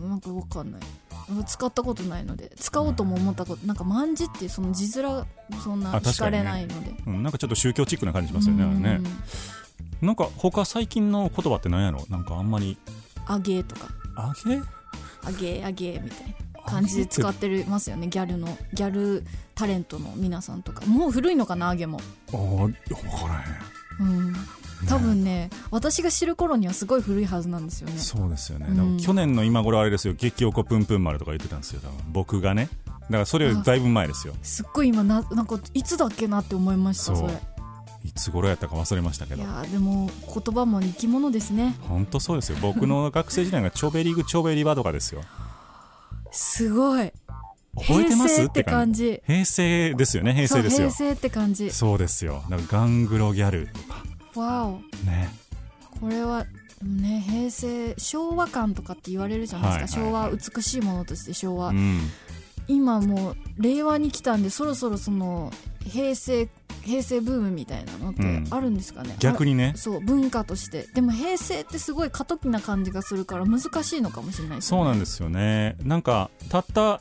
[0.00, 0.80] なんかわかんない。
[1.46, 2.52] 使ったことないので。
[2.56, 5.24] 使おうとも思ったことなんか万字ってその字面
[5.62, 6.94] そんな聞かれないので。
[7.06, 9.00] うん、なんかちょっと宗教チックな感じしますよねね。
[10.02, 12.04] なんか他最近の言葉って何やろ？
[12.10, 12.76] なんかあんまり。
[13.26, 13.88] あげとか。
[14.16, 14.60] あげ？
[15.24, 16.34] あげあげみたいな。
[16.66, 18.08] 感じで使ってるますよね。
[18.08, 22.00] ギャルのギャルタレントの皆さんとかもう古いのかなあげも。
[22.32, 23.42] あー分から
[24.02, 24.26] へん。
[24.26, 24.34] うん。
[24.88, 27.98] 多分ね私が知る頃にはすごい古いはずなんですよね。
[27.98, 28.96] そうですよね、うん。
[28.98, 30.14] 去年の今頃あれですよ。
[30.14, 31.98] 激おこぷんぷん丸とか言ってたんですよ多分。
[32.12, 32.68] 僕がね。
[32.86, 34.34] だからそれよりだいぶ前ですよ。
[34.42, 37.32] すっごい今ななんかいつだっけなって思いましたそれ。
[38.04, 39.42] いつ頃やったか忘れましたけど。
[39.42, 41.76] いやーでも言葉も生き物ですね。
[41.88, 42.58] 本当そうですよ。
[42.60, 45.22] 僕の学生時代がチョベリグチョベリバとかですよ。
[46.30, 47.12] すごい
[47.76, 48.34] 覚えてます？
[48.36, 49.22] 平成って感じ。
[49.26, 50.34] 平成ですよね。
[50.34, 50.88] 平成ですよ。
[50.88, 51.70] 平成って感じ。
[51.70, 52.42] そうですよ。
[52.48, 53.80] だからガングロギャルと
[54.34, 54.40] か。
[54.40, 54.78] わお。
[55.06, 55.30] ね。
[56.00, 56.44] これは
[56.82, 60.30] ね平成昭和感とかって言われるじゃないですか、はいはいはい。
[60.30, 62.00] 昭和美しいものとして昭和、うん。
[62.66, 65.52] 今もう令和に来たんでそろそろその
[65.84, 66.48] 平成
[66.82, 68.46] 平成ブームみたいなのってうん。
[68.50, 69.72] あるんですかね、逆にね。
[69.74, 70.86] あそう文化として。
[70.94, 75.76] でも平成ってすごい過渡期な感じがするから難しいのかもしれないですそうねなんですよね。
[75.82, 77.00] なんかたった3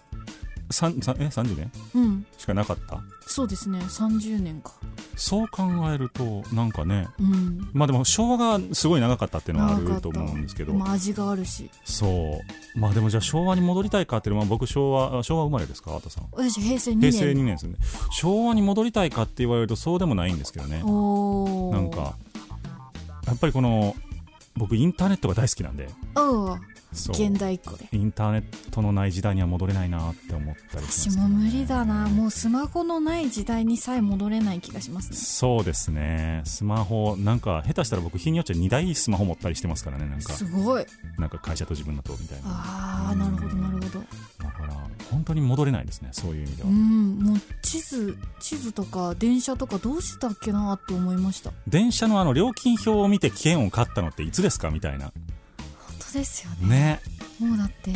[0.69, 1.71] え30年？
[1.95, 2.25] うん。
[2.37, 3.01] しかなかった？
[3.27, 3.79] そうですね。
[3.79, 4.73] 30年か。
[5.15, 7.69] そう考えるとなんかねうん。
[7.73, 10.73] まあでも昭和がすごい長かったっていうのはあると思うんですけど。
[10.73, 11.69] まあ味があるし。
[11.83, 12.41] そ
[12.75, 12.79] う。
[12.79, 15.95] まあでもじゃあ昭和に戻りたいかっていうのは僕昭和あ昭和生まれですか？
[15.95, 16.27] あたさん。
[16.31, 17.77] 私平成2平成2年年ですよね。
[18.11, 20.77] 昭和に戻りたいかって言われるとそうでもないんですけどね。
[20.77, 22.15] なんか
[23.27, 23.95] やっぱりこの
[24.55, 25.89] 僕インターネットが大好きなんで
[26.93, 27.87] 現代っ子で。
[27.91, 32.07] インターネットのない時代には戻れないなって思ったりしますけど私も無理だな。
[32.07, 35.17] もうスマホのない時代にさえ戻れない気がしますね。
[35.17, 36.41] そうですね。
[36.45, 40.33] スマホなんか下手したら僕日によっちゃ2台スマホ持ったりしてますからねなんか。
[40.33, 40.85] すごい。
[41.17, 42.43] なんか会社と自分だとみたいな。
[42.45, 43.99] ああなるほどなるほど。
[44.43, 44.73] だから
[45.11, 51.51] 本当に戻れないですねそういう意味では、うんもう地図地図とか電車とかどうしたっけなって思いました。
[51.67, 54.69] 電車のあの料金表を見て券を買ったのっていつですか？
[54.69, 55.11] みたいな
[56.13, 56.99] ですよね。
[57.39, 57.47] ね。
[57.47, 57.91] もうだって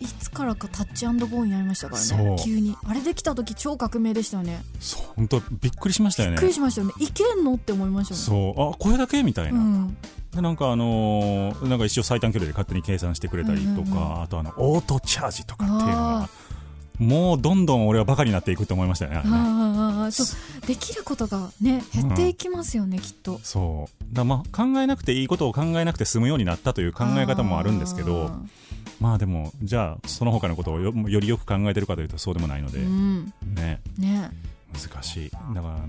[0.00, 2.18] いつからかタッチゴーになりましたからそう。
[2.18, 2.76] ね急に。
[2.86, 4.62] あれできた時超革命でしたよね。
[4.80, 6.36] そう本当びっくりしましたよね。
[6.36, 6.94] びっくりしましたよね。
[7.00, 8.54] いけんのって思いましたもん。
[8.54, 8.70] そう。
[8.72, 9.96] あこれだけみたいな、うん。
[10.34, 16.28] でなんかあのーなんか一応最短距離で勝手に計算してくれたりとか、うんうんうんあとあのオートチャージとかっていうのあが
[16.98, 20.22] もうどんどん俺はバカになっていくと思いましたよねあああそ
[20.62, 20.66] う。
[20.66, 23.40] できることがね減っていきますよね、きっと。
[23.42, 24.14] そう。
[24.14, 28.40] だまあ考えなくていいことを考えなくて済むようになったという考え方もあるんですけどあ
[29.00, 33.32] まあでもじゃあその他のことをよよりよく考えてるかというとそうでもないので、ーうん。
[33.54, 33.80] ね。
[33.98, 34.30] ね。
[34.72, 35.30] 難しい。
[35.30, 35.88] だからあの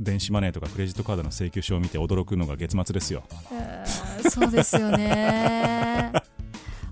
[0.00, 3.22] 電子マネーとかクレジットカードの請求書を見て驚くのが月末ですよ。
[3.52, 6.12] えーそうですよね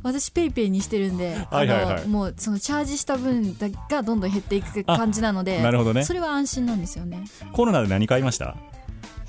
[0.09, 1.95] 私ペイペイにしてるんで、はいはいはい。
[1.97, 6.05] あのもうそのチャージした分だがどんどん減っていく感じなのでなるほどね。
[6.05, 7.25] それは安心なんですよね。
[7.53, 8.57] コロナで何買いました？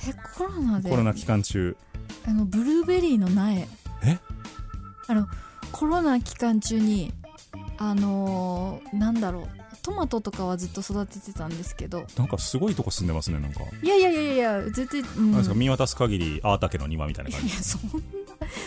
[0.07, 0.89] えコロナで？
[0.89, 1.77] コロナ期間中。
[2.25, 3.67] あのブルーベリーの苗。
[4.03, 4.17] え？
[5.07, 5.27] あの
[5.71, 7.13] コロナ期間中に
[7.77, 9.47] あのーなんだろう。
[9.81, 12.05] トマトとかはずっと育ててたんですけど。
[12.17, 17.55] なんかすごいとこ住んでますねなんか、いやいやいやいや絶対、うん、なんですか見渡す限りアータ家の庭みたいない感じ。
[17.55, 17.97] やそんな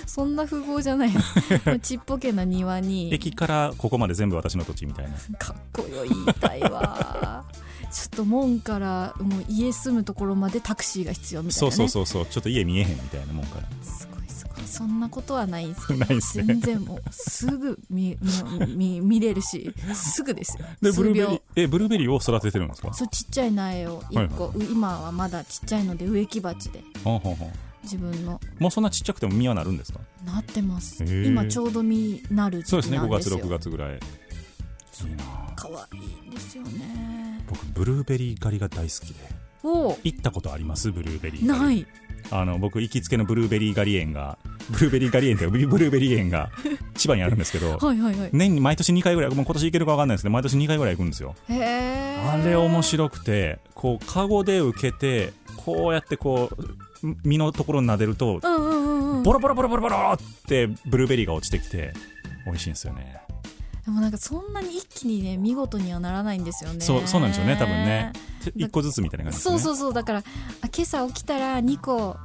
[0.07, 1.79] そんな富豪じゃないです。
[1.81, 3.12] ちっぽけな庭に。
[3.12, 5.12] 駅からここまで全部私の土地みたいな。
[5.38, 6.27] かっこよい言い。
[6.40, 7.45] たいわ。
[7.90, 12.33] ちょっと門からもう家住むところまでタクシーが必要みたいな、ね、そうそうそうそう。
[12.33, 13.68] ちょっと家見えへんみたいなもんから。
[13.83, 14.47] すごいす。
[14.47, 15.87] ごいそんなことはないんです
[16.21, 16.45] すね。
[16.47, 18.16] 全然もうすぐ見
[18.66, 20.64] 見見見れるしすぐですよ。
[20.81, 22.92] でブルーベリーえブルーベリーを育ててるんですか？
[22.95, 26.83] そうちっちゃい苗を1個、う今はまだちっちゃいので植木鉢で。
[27.05, 28.40] ほんほんほん自分の。
[28.59, 30.01] もうそんなちっちゃくても実はなるんですか？
[30.25, 31.05] なってます。
[31.05, 33.95] 今ちょうど実なるそうですね5月なんですよ6月ぐらい。
[33.95, 35.25] いいな
[35.57, 35.88] かわ
[36.29, 37.45] いですよね。
[37.49, 39.42] 僕ブルーベリー狩りが大好きで。
[39.64, 40.90] お行ったことあります？
[40.92, 41.87] ブルーベリーない。
[42.31, 44.38] あの僕行きつけのブルーベリー狩り園が
[44.71, 46.51] ブルーベリー狩り園っていうかブルーベリー園が
[46.95, 48.31] 千葉にあるんですけどはいはいはい。
[48.33, 51.35] 年に毎年2回ぐらいもう今年行けるか分かんないですけど毎年2回ぐらい行くんですよ。
[51.49, 56.64] へえあれ面白くてこうカゴで受けてこうやってこう
[57.24, 58.40] 実のところに撫でると
[59.22, 61.92] ボロボロボロボロボロってブルーベリーが落ちてきて
[62.46, 63.20] 美味しいんですよね。
[63.84, 66.80] でもなんかそんなに一気にね見事にはならないんですよね。
[66.80, 68.12] そうそうなんでしょうね多分ね。
[68.56, 69.42] 1個ずつみたいな感じね。
[69.42, 70.22] そうそうそうだからあ
[70.74, 72.16] 今朝起きたら2個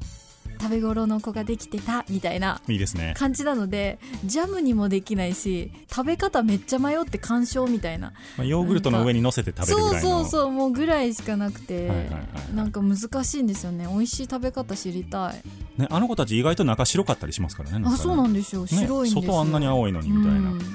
[0.60, 3.14] 食べ頃の子ができてたみたいないいですね。
[3.18, 8.14] 感じなのでジャムにもできないし食べ方めっちゃ迷って鑑賞みたいな。
[8.38, 12.20] まあヨーグルトの上に乗せて食べるぐらいのそうそうそうもうぐらいしかなくて、はいはいはいは
[12.52, 12.56] い。
[12.56, 13.88] なんか難しいんですよね。
[13.88, 15.42] 美味しい食べ方知りたい。
[15.82, 18.66] ね、あの子たち意外と中白かったりしますからねあそうなんんですよ。
[18.66, 20.60] 白いんですよ、外あんなに青いのにみたいな、うん。
[20.60, 20.66] だ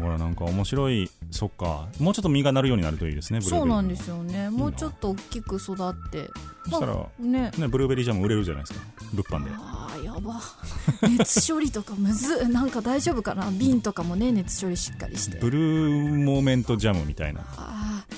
[0.00, 1.88] からなんか面白いそっか。
[1.98, 4.48] もうちょっと実がなるようになるといいですねそうなんですよね。
[4.50, 5.76] もうちょっと大きく育っ
[6.10, 6.30] て。
[6.64, 7.50] そしたらまあね。
[7.58, 8.86] ね、ブルーベリージャム売れるじゃないですか。
[9.12, 9.50] 物販で。
[9.54, 10.40] あーやば。
[11.08, 13.50] 熱処理とかむずなんか大丈夫かな？
[13.50, 15.38] 瓶とかもね熱処理しっかりして。
[15.38, 17.40] ブルーモーメントジャムみたいな。
[17.56, 18.14] あー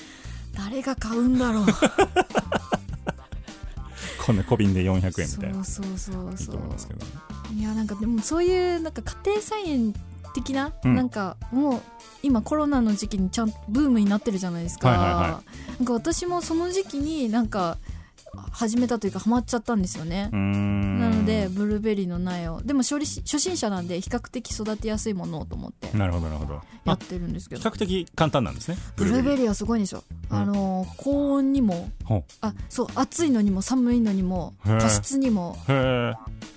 [0.57, 1.65] 誰が買うんだろう。
[4.25, 5.63] こんな小瓶で400円みたいな。
[5.63, 6.99] そうそうそういいそと思いますけど
[7.51, 9.93] ういやなんかでもそういうなんか家庭菜園
[10.33, 10.95] 的な、うん。
[10.95, 11.81] なんかもう
[12.23, 15.43] 今コロナの時期にちゃんとブームになってるじゃないですか,、はいはいは
[15.79, 17.77] なんか私もその時期になんか
[18.51, 20.29] 始めたというかハマっちゃったんですよね。
[20.31, 22.61] なのでブルーベリーの苗を。
[22.61, 26.55] でも処理し初心者なんで比較的育てやすいものをと思ってなるほどなるほど。
[26.55, 27.61] あやってるんですけど。
[27.61, 30.37] 比較的簡単なんですねブルーベリリーはすごいんですよ、うん。
[30.37, 35.57] あの高温にもほあそう暑いのにも寒いのにも加湿にも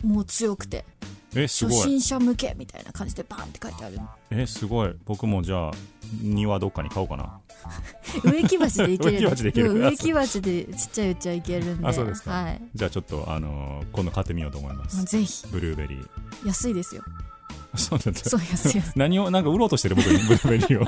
[0.04, 0.84] もう強くて
[1.34, 1.88] ええす初ごい。
[1.88, 3.98] 心者向けみたいな感じでバンって書いてある
[4.30, 4.94] えすごい。
[5.04, 5.70] 僕もじゃあ
[6.20, 7.38] 庭どっかに買おうかな。
[8.24, 9.30] 植木鉢でいける。
[9.72, 11.86] 植木鉢でちっちゃいうちはいけるんで。
[11.86, 12.30] あそうですか。
[12.32, 12.62] はい。
[12.74, 15.04] じゃあちょっとあのー今度買ってみようと思います。
[15.04, 15.46] ぜひ。
[15.48, 16.08] ブルーベリー。
[16.46, 17.02] 安いですよ。
[17.76, 18.92] そうなんだそう安い安い。
[18.96, 20.86] 何をなんか売ろうとしてる僕にブルーベリーを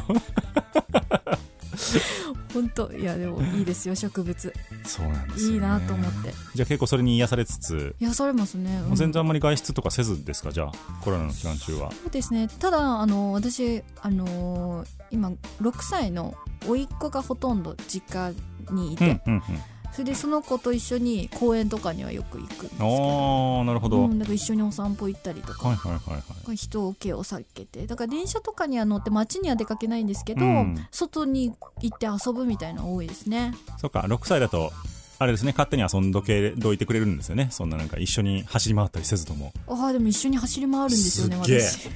[2.55, 4.55] 本当いやでもいいですよ 植物。
[4.85, 6.35] そうなんですよ、ね、いいなと思って。
[6.55, 8.95] じゃあ結構それに癒されつつ、癒されますね、うん。
[8.97, 10.53] 全然あんまり外出とかせずですか？
[10.53, 11.91] じゃあコロナの期間中は。
[11.91, 12.49] そうですね。
[12.59, 16.35] ただあの私あのー今6歳の
[16.67, 18.33] 甥っ子がほとんど実家
[18.73, 19.63] にいて、うんうんうん
[19.95, 23.59] それでその子と一緒に公園とかにはよく行くんですけど。
[23.59, 26.57] ああなるほど、うん、だから一緒にお散歩行ったりとか、はいはいはいはい。
[26.57, 27.87] 人を気を避けて。
[27.87, 30.87] だから電車とかには乗って街には出かけないんですけど、うん。
[30.91, 33.55] 外に行って遊ぶみたいなの多いですね。
[33.79, 34.73] そっか6歳だと
[35.21, 37.49] あれですね勝手に遊んどけどいてくれるんですよね。
[37.53, 39.53] そんななんか一緒に走り回ったりせずとも。
[39.69, 41.89] ああでも一緒に走り回るんですよね私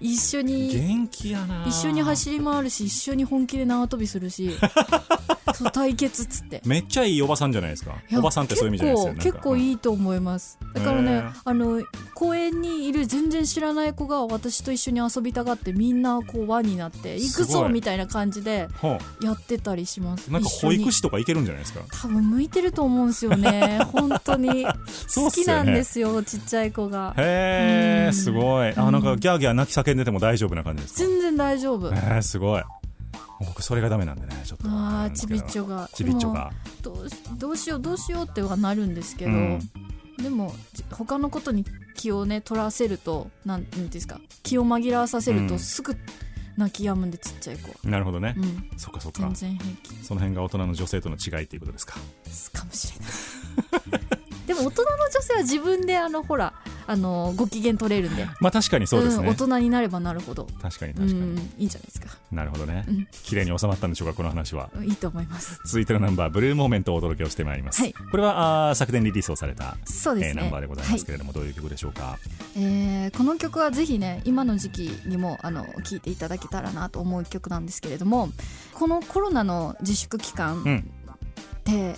[0.00, 1.64] 一緒に元気やな。
[1.66, 4.50] 一緒に走り回るし一緒に本気で縄跳びするし
[5.54, 6.60] そう対決っつって。
[6.64, 7.94] めっちゃいいおばさんじゃないですか。
[8.16, 9.14] おばさんってそういう意味じゃないですよ。
[9.14, 10.58] 結構結構いいいと思います。
[10.74, 11.82] だからねあの
[12.14, 20.28] 公園にいる全然知らない子が私と一緒に遊びたがってみんなこう輪になって行くぞみたいな感じでほやってたりします。
[20.28, 21.80] うなんか保育士とかいけるんじゃないですか？
[22.02, 23.80] 多分向いてると思うんですよね。
[23.92, 24.66] 本当に。
[25.14, 27.14] 好きなんですよちっちゃい子が。
[27.16, 28.14] へえうん。
[28.14, 28.72] すごい。
[28.76, 31.00] あなんかギャーギャー泣き叫んでても大丈夫な感じですか？
[31.00, 31.88] 全然大丈夫。
[31.88, 32.62] えー、すごい。
[33.40, 34.64] 僕それがダメなんでねちょっと。
[34.68, 35.90] あーちびっちょが。
[35.92, 36.52] ちびっちょが。
[36.82, 39.60] どうしどうしようどうしようってはなるんですけど、うん。
[40.22, 41.64] でもじ他のことに
[41.96, 45.48] 気をね取らせるとなんていうんですか気を紛らわさせるうん。
[45.48, 45.96] とすぐ
[46.56, 47.70] 泣き止むんでちっちゃい子。
[47.70, 48.70] はなるほどね、うん。
[48.76, 49.20] そっかそっか。
[49.20, 50.04] 全然平気。
[50.04, 51.94] その辺が大人の女性との違いっていうことですか？
[52.52, 54.00] かもしれない。
[54.46, 56.52] でも大人の女性は自分であのほら
[56.86, 58.26] あのご機嫌取れるんで。
[58.40, 60.46] まあ確かにそうですね、ん、大人になればなるほど。
[60.60, 62.08] 確かにう確かに、んいいんじゃないですか。
[62.30, 63.08] なるほどね、うん。
[63.24, 64.70] 綺麗に収まったんでしょうかこの話は。
[64.84, 65.60] いいと思います。
[65.66, 67.94] 続いてのナンバーブルーモーメントをお届けをしてまいります、はい。
[68.10, 72.18] これはあー昨年リリースをされた、そうですね、えーナンバーでございますけれども、どういう曲でしょうか？
[72.56, 78.30] えーこの曲はぜひね今の時期にもあの聴いていただけたらなと思う曲なんですけれども
[78.72, 80.90] このコロナの自粛期間うん。
[81.64, 81.94] って、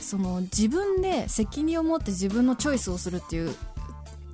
[0.00, 3.54] その自分で責任を持って自分のチョイスをするっていう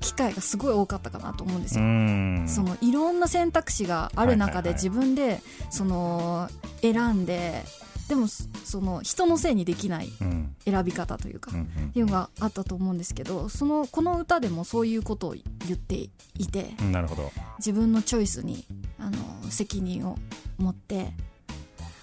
[0.00, 2.48] 機会がすごい多かったかなと思うんですうよ。
[2.48, 5.40] そのいろんな選択肢がある中で自分で
[5.70, 6.48] その
[6.82, 7.64] 選んで
[8.08, 10.56] でもその人のせいにできないうん。
[10.64, 11.52] 選び方というか
[11.94, 15.34] いうのがあったと思うんですけどそのこの歌でもそういうことを
[15.66, 17.30] 言っていてうんなるほど。
[17.58, 18.66] 自分のチョイスに
[18.98, 19.16] あの
[19.50, 20.18] 責任を
[20.58, 21.12] 持って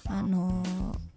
[0.06, 0.62] あの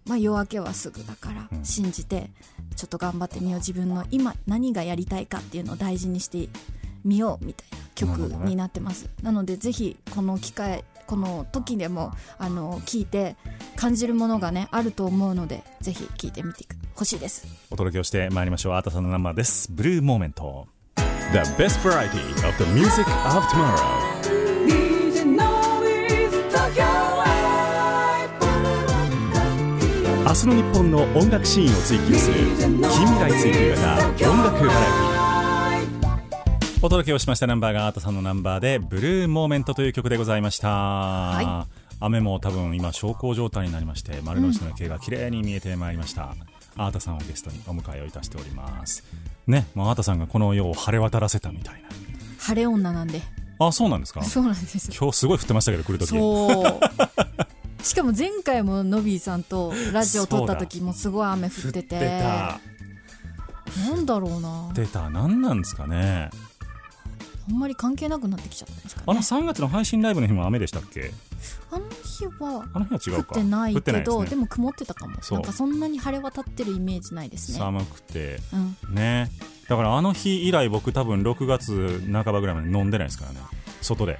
[0.06, 1.64] まあ、夜明けはすぐだからうん。
[1.64, 2.30] 信じて
[2.76, 6.48] ちょっと頑張ってみよう自分の今何がやりたいかっていうのを大事にして
[7.04, 9.08] みようみたいな曲になってます。
[9.22, 13.36] なのでぜひこの機会この時でもあの聞いて
[13.76, 17.46] 感じるものがねあると思うのでぜひ聞いてみてほしいです。
[17.70, 18.72] お届けをしてまいりましょう。
[18.74, 19.68] アータさんのナンバーです。
[19.70, 20.66] ブルーモーメント
[21.32, 24.11] The best variety of the music of tomorrow
[30.32, 37.46] 明日の日本の音楽シーンを追求する近未来追求型音楽バラエティお届けをしました。
[37.46, 41.66] ナンバーがアートさんのナンバーで「ブルーモーメント」という曲でございました、
[42.00, 46.34] 雨も多分今小康状態になりまして丸の内の夜景が綺麗に見えてまいりました、
[46.78, 49.04] アートさんをゲストにお迎えをいたしております。
[49.46, 51.82] ね、まあ、アートさんがこの世を晴れ渡らせたみたい
[52.38, 53.20] 晴れ女なんで。
[53.58, 54.22] なあそうなんですか？
[54.22, 54.76] そうなんです。
[54.88, 56.06] よ今日すごい降ってましたけど来る時。
[56.06, 56.80] そう
[57.82, 62.10] しかも前回もノビーさんとラジオ撮った時もすごい雨降ってて。
[63.88, 64.70] なんだろうな。
[64.74, 65.08] 出た。
[65.10, 66.30] 何なんですかね。
[67.48, 71.10] あんまり関係なくなってきちゃったんですかあのね3月の配信ライブの日も雨でしたっけ？
[71.72, 74.36] あの日はあの日は違降っうかてないけ降ってないどで,、ね。
[74.36, 75.16] も曇ってたかも。
[75.30, 77.58] なんかそんなに晴れ渡ってるイメージないですね。
[77.58, 78.38] 寒くて。
[78.52, 78.94] うん。
[78.94, 79.30] ね。
[79.68, 83.38] だからあの日以来僕多分6月半ばぐらいまで飲んでないですからね。
[83.80, 84.18] 外で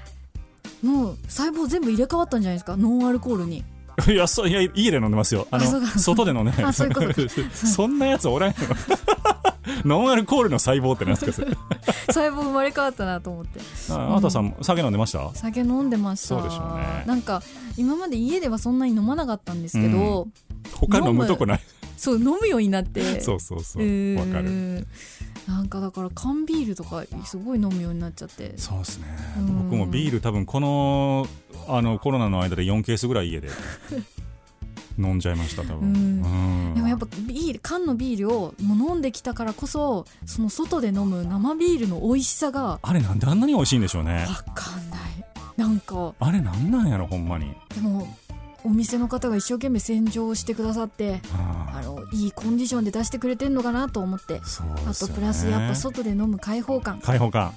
[0.83, 2.76] もう細胞全部入れ替わったんじゃないですか？
[2.76, 3.64] ノンアルコールに。
[4.09, 5.47] いやそういや家で飲んでますよ。
[5.51, 6.85] あの外で飲んでないあそ
[7.53, 8.57] そんなやつおらんよ。
[9.85, 11.47] ノンアルコールの細胞ってなんですか？
[12.09, 13.61] 細胞生まれ変わったなと思って。
[13.91, 15.30] ああたさんも酒飲んでました？
[15.35, 16.28] 酒飲んでました。
[16.28, 17.05] そうでしょうね。
[17.07, 17.43] なんか
[17.76, 20.26] 今まで家ではそんなに飲まなかったんですけど、
[20.74, 21.61] 他飲むとこない。
[21.97, 23.20] そう飲むようになって。
[23.20, 23.85] そうそうそう。
[23.85, 24.51] うわかる。
[24.51, 24.87] ん
[25.49, 28.55] なんかだから缶ビールとかすごい飲むようになっちゃって。
[28.57, 29.07] そうですね。
[29.38, 29.70] うん。
[29.70, 31.26] 僕もビール多分この
[31.68, 33.49] あのコロナの間で4ケースぐらい家で
[34.99, 36.74] 飲んじゃいました多分。
[36.74, 44.26] でもやっぱビール缶のビールをもう飲んできたからこそその外で飲む生ビールの美味しさがあれなんであんなに美味しいんでしょうね。
[44.28, 45.01] わかんない。
[45.57, 46.14] なんか。
[46.18, 47.53] あれなんなんやろほんまに。
[47.74, 48.07] でも
[48.64, 54.40] お店の方が一生懸命洗浄してくださってああのいいコンディションで出してくれてんのかなと思って。
[54.44, 57.00] そうあとプラスやっぱ外で飲む開放感。
[57.00, 57.52] 開放感。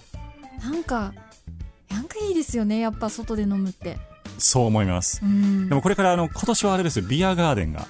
[0.61, 1.13] なんか
[1.89, 3.97] なんかいいですよねやっぱ外で飲むって。
[4.37, 5.21] そう思います。
[5.23, 5.69] うん。
[5.69, 7.05] でもこれからあの今年はあれですよ。
[7.07, 7.87] ビアガーデンが、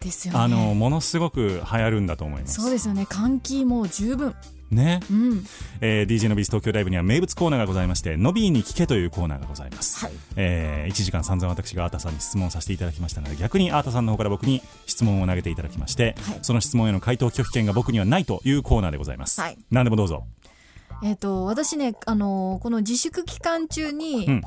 [0.00, 0.40] ですよね。
[0.40, 2.60] あのものすごく流行るんだと思います。
[2.60, 3.02] そうですよね。
[3.02, 4.34] 換気も十分
[4.70, 5.44] ね、うん。
[5.80, 10.14] えー DJ のビース東京ライブには名物コーナーがございましてのびーに聞けというコーナーがございます、はい。
[10.36, 16.38] え1時間散々私がアータさんに質問させていただきましたので逆にアータさんの方から僕に質問を投げていただきまして、はい。
[16.42, 19.58] その質問への回答拒否権が僕にはないというコーナーでございます、はい。
[19.70, 20.24] 何でもどうぞ。
[21.02, 24.42] えっ、と私ねあのこの自粛期間中に、うん。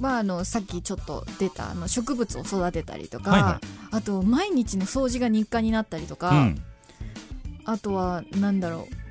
[0.00, 3.66] まあ、あのさっきちょっと出たあの植物を育てたりとか、はいはい。
[3.90, 6.62] あと毎日の掃除が日課になったりとか、うん。
[7.64, 9.07] あとはなんだろう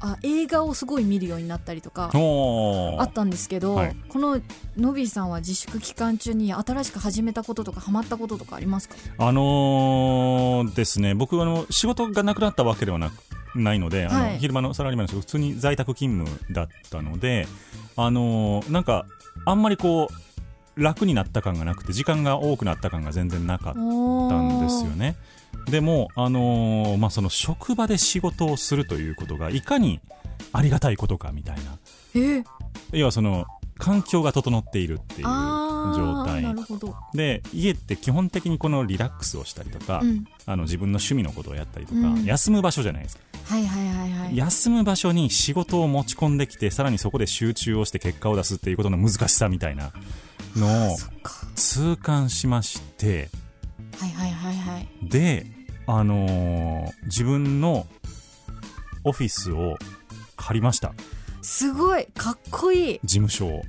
[0.00, 3.96] あ映画をすごい見るようになったりとかあったんですけど、はい。
[4.08, 4.40] この
[4.76, 8.96] のびーさんは自粛期間中に新しく始めたこととかハマったこととかありますか？
[9.18, 11.14] あのーですね。
[11.14, 13.14] 僕はあの仕事がなくなったわけではなく
[13.58, 14.32] ないので、あはい。
[14.34, 17.46] の昼間のサラリーマンの仕事普通に在宅勤務だったので、
[17.96, 19.06] あのーなんか
[19.46, 25.16] あんまりこう楽になった感がなくて時間が多くなった感が全然なかったんですよね。
[25.70, 30.00] でも、あのーまあ、その職場で仕事をするということがいかに
[30.52, 31.78] ありがたいことかみたいな。
[32.14, 32.44] えー、
[32.92, 33.46] 要はその
[33.78, 36.44] 環境が整っているっていう状態。
[37.14, 42.24] で家って基本的にこのリラックスをしたりとか、うん、あの自分の趣味のことをやったりとか、うん。
[42.24, 44.36] 休む場所じゃないですか、はいはいはいはい。
[44.36, 49.92] 休む場所に仕事を持ち込んできてさらにそこで集中をして結果を出すっていうことの難しさみたいな
[50.56, 50.96] のを
[51.54, 53.28] 痛感しまして。
[53.98, 54.88] はいはいはいはい。
[55.02, 55.55] で
[55.86, 57.86] あのー自分の
[59.04, 59.76] オフィスを
[60.36, 60.92] 借りました。
[61.42, 62.06] すごい。
[62.16, 63.00] かっこいい。
[63.04, 63.62] 事務所を。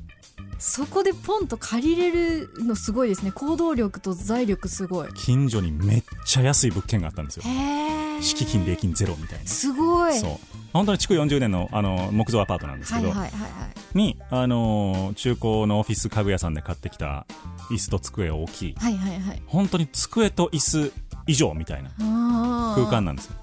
[0.59, 3.31] そこでポンと借りれるのすごいですね。
[3.31, 5.13] 行動力と財力すごい。
[5.13, 7.43] 近所にめっちゃ安い物件があったんですよ。
[8.21, 9.45] 敷金礼金ゼロみたいな。
[9.45, 10.17] すごい。
[10.17, 10.31] そう。
[10.73, 13.97] 本当に築40年のあの木造アパートなんですけど、はいはいはいはい。
[13.97, 17.27] に、あのー中古のオフィス家具屋さんで買ってきた
[17.69, 19.41] 椅子と机を置きはいはいはい。
[19.45, 20.91] 本当に机と椅子
[21.27, 21.89] 以上みたいな
[22.75, 23.35] 空間なんですよ。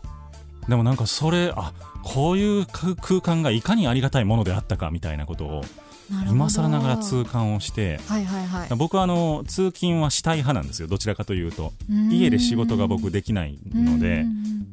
[0.69, 1.73] でもなんかそれあ
[2.03, 5.65] こういう空空間がいかにありがたいものであったかみたいなことを
[6.31, 8.69] 今更ながら痛感をしてはいはいはい。
[8.77, 11.73] 僕はあの通勤はしたい派なんですよどちらかというと。
[11.91, 12.11] うん。
[12.13, 14.25] 家で仕事が僕できないので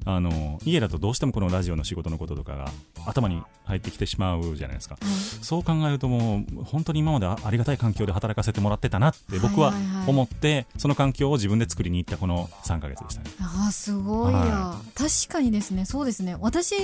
[0.05, 2.71] あの家だとどうしてもこのラジオの仕事のこととかが
[3.05, 4.97] 頭に入ってきてしまうじゃないですか。
[5.01, 5.17] うんはい。
[5.41, 9.83] そう考えるともう本当に今まであありがたい環境で働かせてもらってたなって僕ははいはい。
[9.83, 13.29] はい思ってその環境を自分で作りに行ったこの3ヶ月でしたね。
[13.39, 15.85] あーすごいや、は確かにですね。
[15.85, 16.35] そうですね。
[16.39, 16.75] 私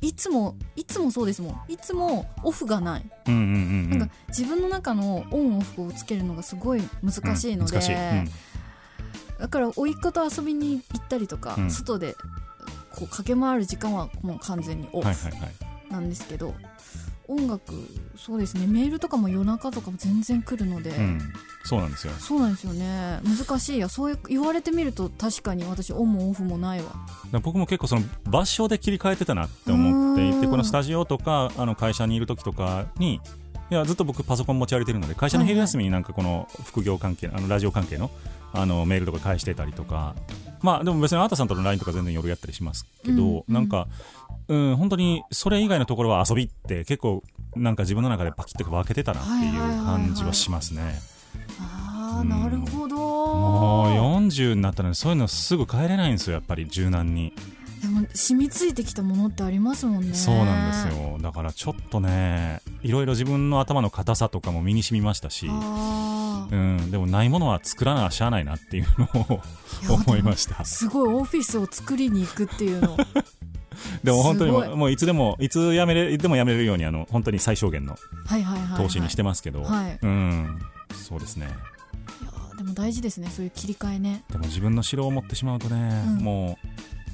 [0.00, 1.72] いつもいつもそうですもん。
[1.72, 3.98] いつもオフがない、うんうんうんうん。
[3.98, 8.28] なんか自分の中のオンオフをつけるのがすごい難しいので、うん
[9.38, 11.70] だから甥っ子と遊びに行ったりとか、うん。
[11.70, 12.14] 外で
[12.90, 15.92] こう駆け回る時間はもう完全にオフはいはいはい。
[15.92, 16.54] なんですけど、
[17.28, 17.72] 音楽
[18.16, 18.66] そうですね。
[18.66, 21.20] メールとかも夜中とかも全然来るので、うん、
[21.62, 22.12] そうなんですよ。
[22.18, 23.20] そうなんですよね。
[23.22, 23.88] 難しいや。
[23.88, 26.86] そう言われてみると確かに私オンもオフもないわ。
[27.42, 30.50] 僕も結構その場所で切り替えてたなって思っていうてん。
[30.50, 33.20] このスタジオとかあの会社にいる時とかに
[33.70, 38.10] いやずっと僕パソコン持ち歩いてるので会社の昼休みになんかこの副業関係あのラジオ関係の
[38.54, 40.16] あのメールとか返してたりとか
[40.62, 43.88] まあでも別にあーたさんとの LINE とか全然夜やったりしますけど、うんうんなんか
[44.48, 47.22] うん本当にそれ以外のところは遊びって結構
[47.54, 51.00] なんか自分の中でパキッと分けてたなっていう感じはしますね。
[51.60, 57.32] ああうんなるほどもう40になったのにそういうのすぐ帰れないんですよやっぱり柔軟に。
[57.82, 60.14] でも染みついてきたものってありますもんね。
[60.14, 61.18] そうなんですよ。
[61.20, 69.06] だからちょっとねいろいろ自分の頭の硬さとかも身に染みましたし、あうん、でもないものは作らなしゃあないなっていうの
[69.36, 69.40] を
[70.06, 70.64] 思いました。
[70.64, 72.96] すごいオフィスを作りに行くっていうの。
[74.02, 77.96] でも本当にもうもういつでもいつやめれでもやめれるようにあの本当に最小限の
[78.76, 79.98] 投資にしてますけど、はい。
[80.02, 80.58] うん。
[80.92, 81.46] そうですね。
[81.46, 84.24] いやーでも大事ですねそういう切り替えね。
[84.30, 86.16] でも自分の城を持ってしまうとね、うん。
[86.18, 86.68] もう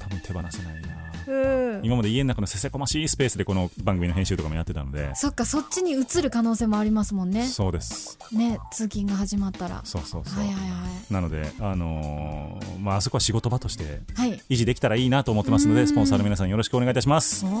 [0.05, 0.89] 多分手放せないな。
[1.27, 1.81] うん。
[1.83, 5.15] 今まで家の中のせせこましいスペースでこの番組の編集とかもやってたので。
[5.15, 7.47] そっかそっちに移る可能性もありますもんね。
[7.47, 8.19] そうです。
[8.31, 9.81] ね通勤が始まったら。
[9.83, 10.61] そうそうそう、はいはいは
[11.09, 11.13] い。
[11.13, 14.39] なので、あのーまあ、あそこは仕事場としてはい。
[14.49, 15.79] 維持できたらいいなと思ってますのうん。
[15.79, 17.43] でスポンサーの皆さんよろしくお願いいたします。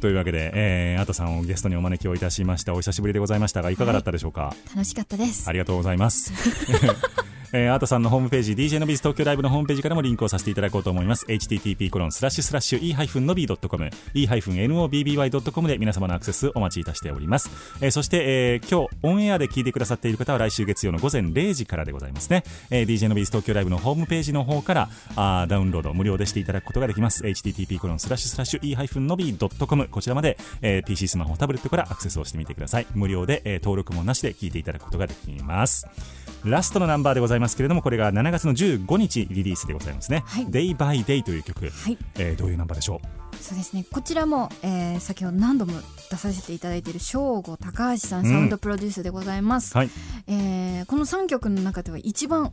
[0.00, 2.72] というわけで、えー、あとさんをゲストにお招きをいたしました。
[2.72, 5.46] お久しぶりでございましたがいかがだったでしょうか、楽しかったです。
[5.46, 6.32] ありがとうございます
[7.54, 11.26] えー、あとさんのホームページ DJ のビズ東京ライブのホームページからもリンクをさせていただこうと思います。
[11.26, 27.24] http コロンスラッシュスラッシュ e-nobby.com e-nobby.com で皆様のアクセスお待ちいたしております、えーそして、えー今日オンエアで聞いてくださっている方は来週月曜の午前0時からでございますね、えー DJ のビズ東京ライブのホームページの方からあダウンロード無料でしていただくことができます。
[27.24, 32.86] http コロンスラッシュスラッシュ e-nobby.com こちらまで、えー PC スマホタブレットからアクセスをしてみてください。
[32.94, 35.86] 無料で、えー登録もなしで聞いていただくことができます。
[36.44, 37.39] ラストのナンバーでございます。
[37.56, 40.46] けれどもこれが7月の15日リリースでございますね、はい。
[40.46, 41.98] Day by Day という曲、はい。
[42.16, 43.00] えーどういうナンバーでしょ
[43.40, 43.84] そうですね。
[43.90, 45.72] こちらも、えー先ほど何度も
[46.10, 49.90] 出させていただいている正吾高橋さんうんサウンドプロデュースでございます、うはい。
[50.26, 52.52] えーこの3曲の中では一番お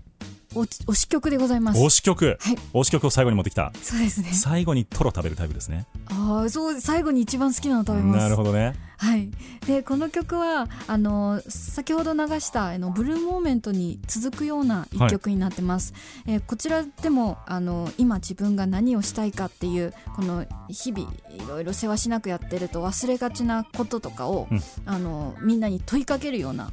[0.53, 1.81] 推し曲でございます。
[1.81, 2.55] 推し曲、はい。
[2.73, 3.71] 推し曲を最後に持ってきた。
[3.81, 4.29] そうですね。
[4.33, 5.85] 最後にトロ食べるタイプですね。
[6.09, 8.23] ああそう最後に一番好きなの食べます。
[8.23, 8.75] なるほどね。
[8.99, 9.29] はい、
[9.67, 15.93] でこの曲はあの先ほど流したあのブルーモーメントに続くような一曲になってます、
[16.25, 24.61] えーこちらでもあの今自分が何をしたいかっていうこの日々いろいろ世話しなくやってると忘れがちなこととかを、うん。
[24.85, 26.71] あのみんなに問いかけるような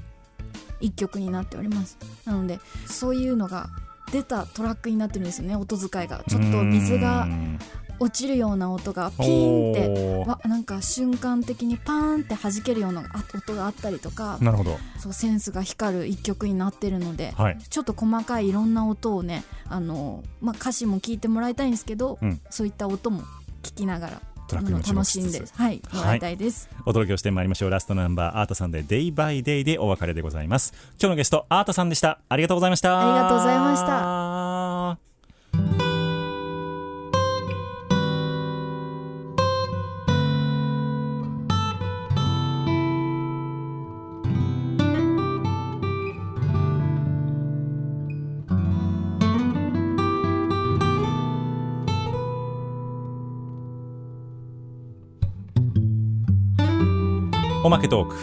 [0.84, 1.98] 一曲になっております。
[2.24, 3.70] なのでそういうのが
[4.12, 5.56] 出たトラックになってるんですよね。
[5.56, 6.22] 音遣いが。
[6.28, 7.26] ちょっと水うが
[7.98, 14.78] 落ちるような音がピーンってわなんか瞬間的にパーンって弾けるようなあ音があったりとかなるほど。
[14.98, 17.58] そうセンスが光る一曲になってるので、はい。
[17.58, 22.40] ちょっと細かいいろんな音をねあの、まあ、歌詞も聞いてもらいたいんですけど、うん。
[22.50, 23.22] そういった音も
[23.62, 27.70] 聞きながらトラックにも注目楽ししつつんではいもらいたいです、お届けをしてまいりましょう。
[27.70, 30.72] ラストナンバーアートさんで Day by Day でお別れでございます。
[31.00, 32.20] 今日のゲストアートさんでした。
[32.28, 33.00] ありがとうございました。
[33.00, 35.13] ありがとうございました
[57.64, 58.14] おまけトーク。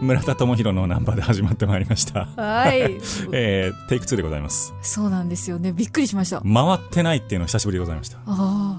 [0.00, 2.26] 村田智弘のナンバーで始まってまいりました。
[2.36, 2.98] はい。
[3.32, 4.72] えー、テイク2でございます。
[4.80, 5.72] そうなんですよね。
[5.72, 6.40] びっくりしました。
[6.40, 8.18] 回ってないっていうの久しぶりでございました。
[8.26, 8.30] あ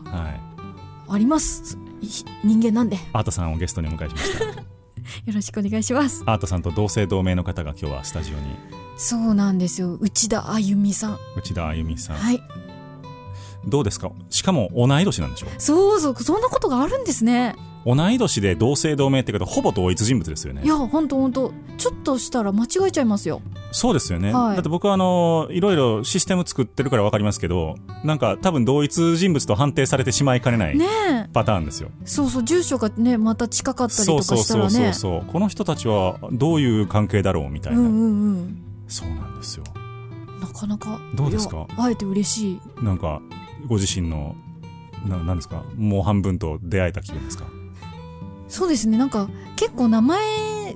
[0.05, 0.41] はい。
[1.09, 1.77] ああります？
[2.01, 2.07] い
[2.43, 2.95] 人間なんで。
[2.95, 4.45] よアートさんをゲストにお迎えしました。
[5.33, 6.23] ろしくお願いします。
[6.25, 8.43] アートさんと同姓同名の方が今日はスタジオに。
[8.97, 9.95] そうなんですよ。
[9.99, 11.17] 内田あゆみさん。
[11.35, 12.41] 内田あゆみさん、はい。
[13.67, 14.09] どうですか？
[14.29, 15.47] しかも同い年なんでしょ？
[15.57, 17.55] そうそうそんなことがあるんですね
[17.85, 20.63] 同い年で同姓同名ってことはほぼ同一人物ですよね。
[20.63, 23.41] いやほんとほんとちょっとしたら間違えちゃいますよ。
[23.71, 24.55] そうですよね、はい。
[24.55, 30.77] だって僕はあのいろいろシステム作ってるから分かりますけどなんか多分同一人物と判定されてしまいかねない
[31.31, 35.25] パターンですよ、そうそう住所がねまた近かったりそうとかしたそうそうそうらねそう。
[35.31, 38.63] この人たちはどういう関係だろうみたいな、うんうんうん。
[38.87, 39.63] そうなんですよ。
[40.41, 41.67] なかなかどうですか？
[41.77, 42.83] あえて嬉しい。
[42.83, 43.21] なんか
[43.67, 44.35] ご自身の
[45.05, 45.63] ななんですか？
[45.75, 47.45] もう半分と出会えた気分ですか？
[48.47, 48.97] そうですね。
[48.97, 50.19] なんか結構名前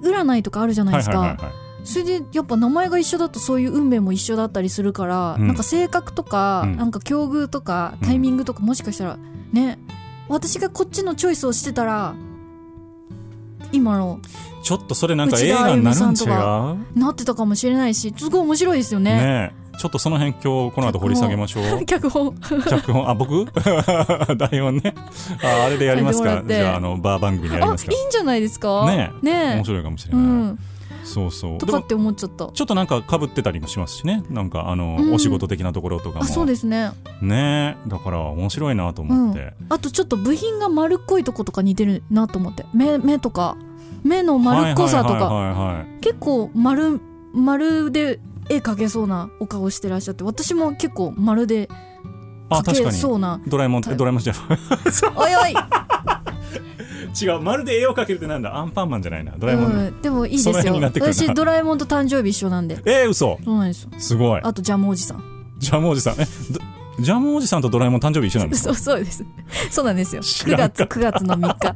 [0.01, 1.55] 占いとかあるじゃないですか、はいはいはいはい。
[1.83, 5.47] それでやっぱ名前が一緒だとそういう運命も一緒だったりするから、うん。
[5.47, 6.77] なんか性格とか、うん。
[6.77, 9.17] なんか境遇とかタイミングとかもしかしたら
[9.53, 9.79] ね。
[10.27, 12.13] 私がこっちのチョイスをしてたら
[13.71, 14.19] 今の
[14.61, 16.23] ちょっとそれなんか映画になるん違
[16.95, 16.99] う？
[16.99, 19.13] なってたかもしれないしすごい面白いですよね。
[19.15, 21.85] ねえちょっとその辺今日この後掘り下げましょう。
[21.85, 22.35] 脚本。
[22.35, 23.09] 脚本。
[23.09, 23.45] あ僕？
[24.37, 24.93] 台本ね。
[25.41, 26.43] ああれでやりますか？
[26.45, 28.85] じゃああのバー番組でやりますかいんじゃないですか？
[28.87, 29.25] ねえ。
[29.25, 30.59] ね面白いかもしれない、うん。
[31.05, 31.57] そうそう。
[31.59, 32.47] とかって思っちゃった。
[32.47, 34.21] ちょっとなんか被ってたりもしますしね。
[34.29, 35.13] なんかあの、うん。
[35.13, 36.25] お仕事的なところとかも。
[36.25, 36.91] あそうですね。
[37.21, 37.89] ねえ。
[37.89, 42.65] だから面白いなと思って、あとちょっと部品が丸っこいとことか似てるなと思って。
[42.73, 43.55] 目目とか。
[44.03, 45.85] 目の丸っこさとか。
[46.01, 46.99] 結構丸
[47.33, 48.19] 丸で
[48.49, 51.69] 絵描けそうなお顔してらっしゃって私も結構丸で
[52.49, 54.33] 描けそうなドラえもんドラえもんじゃ
[55.15, 55.53] おいおい、
[57.21, 58.55] 違うまるで絵を描けるってなんだ。
[58.55, 59.33] アンパンマンじゃないな。
[59.37, 60.79] ドラえもん、うん、でもいいですよ。
[60.81, 62.81] 私ドラえもんと誕生日一緒なんで。
[62.85, 63.89] えー、嘘そうなんですよ。
[63.97, 64.41] すごい。
[64.43, 65.23] あとジャムおじさん。
[65.57, 66.13] ジャムおじさん。
[66.13, 66.59] えど
[67.01, 69.25] ジャムおじさんとドラえもん誕生日一緒なんですかそうそうです。
[69.69, 70.21] そうなんですよ。
[70.21, 71.75] 9知らんか月9月の3日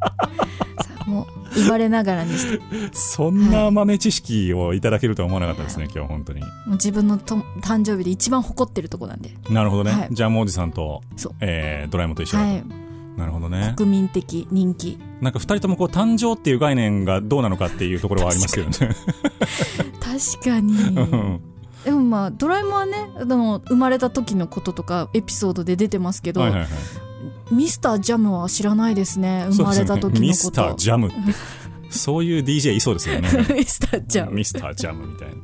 [1.06, 6.42] もう言われながらにしてもそんな豆知識をいただけるとは思わなかったですね今日本当に。
[6.42, 9.32] う自分のと誕生日で一番誇ってるとこなんで。
[9.50, 10.08] なるほどね、はい。
[10.12, 11.02] ジャムおじさんと
[11.40, 12.64] えー、ドラえもんと一緒だと、はい。
[13.18, 13.74] なるほどね。
[13.78, 14.98] 国民的人気。
[15.22, 18.96] なんか二人ともこう誕生っていう概念がどうなのかっていうところはありますけどね。
[20.02, 20.74] 確かに。
[20.74, 21.42] うん。
[21.84, 26.70] でもまあドラえもんはねあの生まれた時のこととかエピソードで出てますけど、はいはいはい
[27.52, 29.48] ミスタージャムは知らないですね。
[29.52, 30.22] 生まれた時のこと。
[30.22, 31.18] ミスタージャムって。
[31.90, 34.32] そういう DJ いそうですよねミスタージャム。
[34.32, 35.36] ミスタージャムみたいな。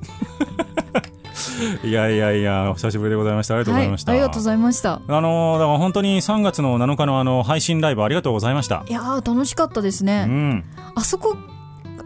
[1.83, 3.55] いやいやいやお久しぶりでございました。
[3.55, 5.01] ありがとうございました、はい、ありがとうございました。
[5.07, 8.83] あのーだから本当に3月の7日のあの配信ライブありがとうございました。
[8.87, 10.63] いやー楽しかったですうね、ん。
[10.95, 11.37] あそこ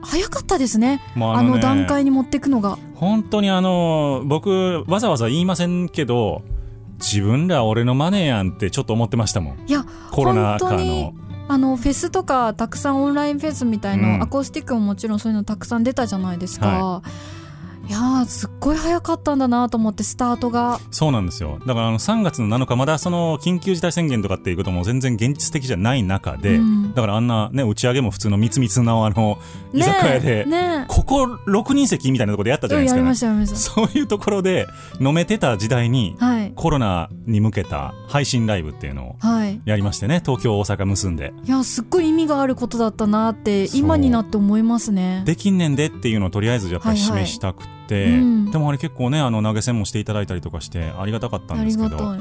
[0.01, 1.01] 早かったですね。
[1.15, 1.49] あもうね。
[1.51, 2.77] の段階に持ってくのが。
[2.95, 6.41] 本当にあの僕わざわざ言いませんけど
[6.99, 9.65] 自分ら俺のマネーやんってちょっと思ってましたもん。
[9.67, 11.13] いやコロナ禍本当にの
[11.49, 14.21] あのフェスとかたくさんオンラインフェスみたいの、うん。
[14.21, 17.09] アコースティックももちろんそういうのたくさん出たじゃないですか、、はい
[17.91, 20.79] やーすっごい早かったんだなと思ってスタートが。
[20.91, 21.59] そうなんですよ。
[21.65, 26.93] だからあの3月の7日まだその緊急事態宣言とかっていうことも全然現実的じゃない中で、うん。
[26.93, 29.37] だからあんなね打ち上げも普通のみつみつのあの
[29.73, 34.67] 居酒屋で、ねここ6人席みたいなところでやったじゃないですか、えやりましたやりましそういうところで
[34.99, 36.51] 飲めてた時代にたはい。
[36.55, 39.61] コロナに向けた配信ライブっていうのをはい。
[39.65, 41.33] やりましてね東京大阪結んで。
[41.43, 45.23] いやすっごい意味があることだったなって今になって思いますね。
[45.25, 47.25] できんねんでっていうのをとりあえずやっぱりはいはい。
[47.25, 48.51] 示したくて、うん。
[48.51, 51.97] でもあれ結構ねあの投げ銭もしていただいたりとかしてありがたかったんあですけど。
[51.97, 52.17] は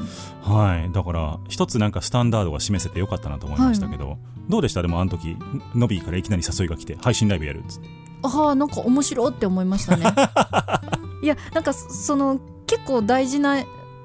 [0.77, 0.91] い。
[0.91, 4.17] だから一つなんかスタンダードが示せてよかったなと思いましたけど、
[4.49, 4.81] どうでした？
[4.81, 5.37] でもあの時
[5.75, 7.87] ノビーからいきなり誘いが来て配信ライブやるっつって。
[8.23, 10.05] ああなんか面白って思いましたね。
[11.21, 13.63] いやなんかそその結構大事な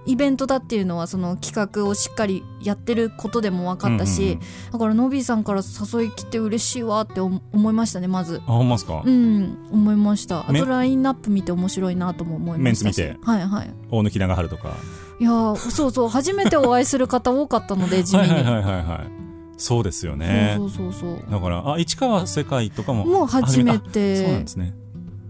[0.08, 4.38] イベントだっていうのはその企画をしっかりやってることでも分かったし、
[4.72, 8.40] だからノビーさんから誘い来て嬉しいわって思思いましたねまず。
[8.46, 10.48] あほんまっすか、うん思いました。
[10.48, 12.78] あめとラインナップ見て面白いなとも思いました。
[12.78, 13.18] しメンツ見て？
[13.22, 13.70] はいはい。
[13.90, 14.72] 大貫長春とか。
[15.20, 19.10] いやーそうそう初めてお会いする方多かったので地味に、はいはいはいはいはい。
[19.58, 20.54] そうですよね。
[20.56, 24.74] そうそうそうだからあ市川世界とかももう初めあてそうなんですね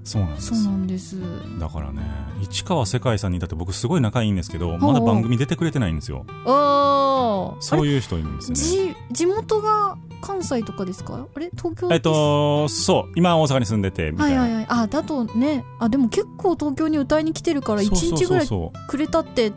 [0.08, 0.48] そうなんです。
[0.48, 1.16] そうなんです。
[1.60, 2.02] だからね
[2.40, 6.24] 市川世界さんにだって僕すごい仲いいんですけどうまだ番組出てくれてないんですよ。
[6.46, 8.94] ああそういう人いるんですよね。
[9.10, 11.26] じ地元が関西とかですか？
[11.34, 11.50] あれ？
[11.56, 13.12] 東京えっとそう。
[13.14, 14.80] 今大阪に住んでてみたな、はいいはいはい。
[14.82, 15.64] あだとね。
[15.78, 18.48] あでも結構東京に歌いに来てるから1日ぐらい
[18.88, 19.52] くれたって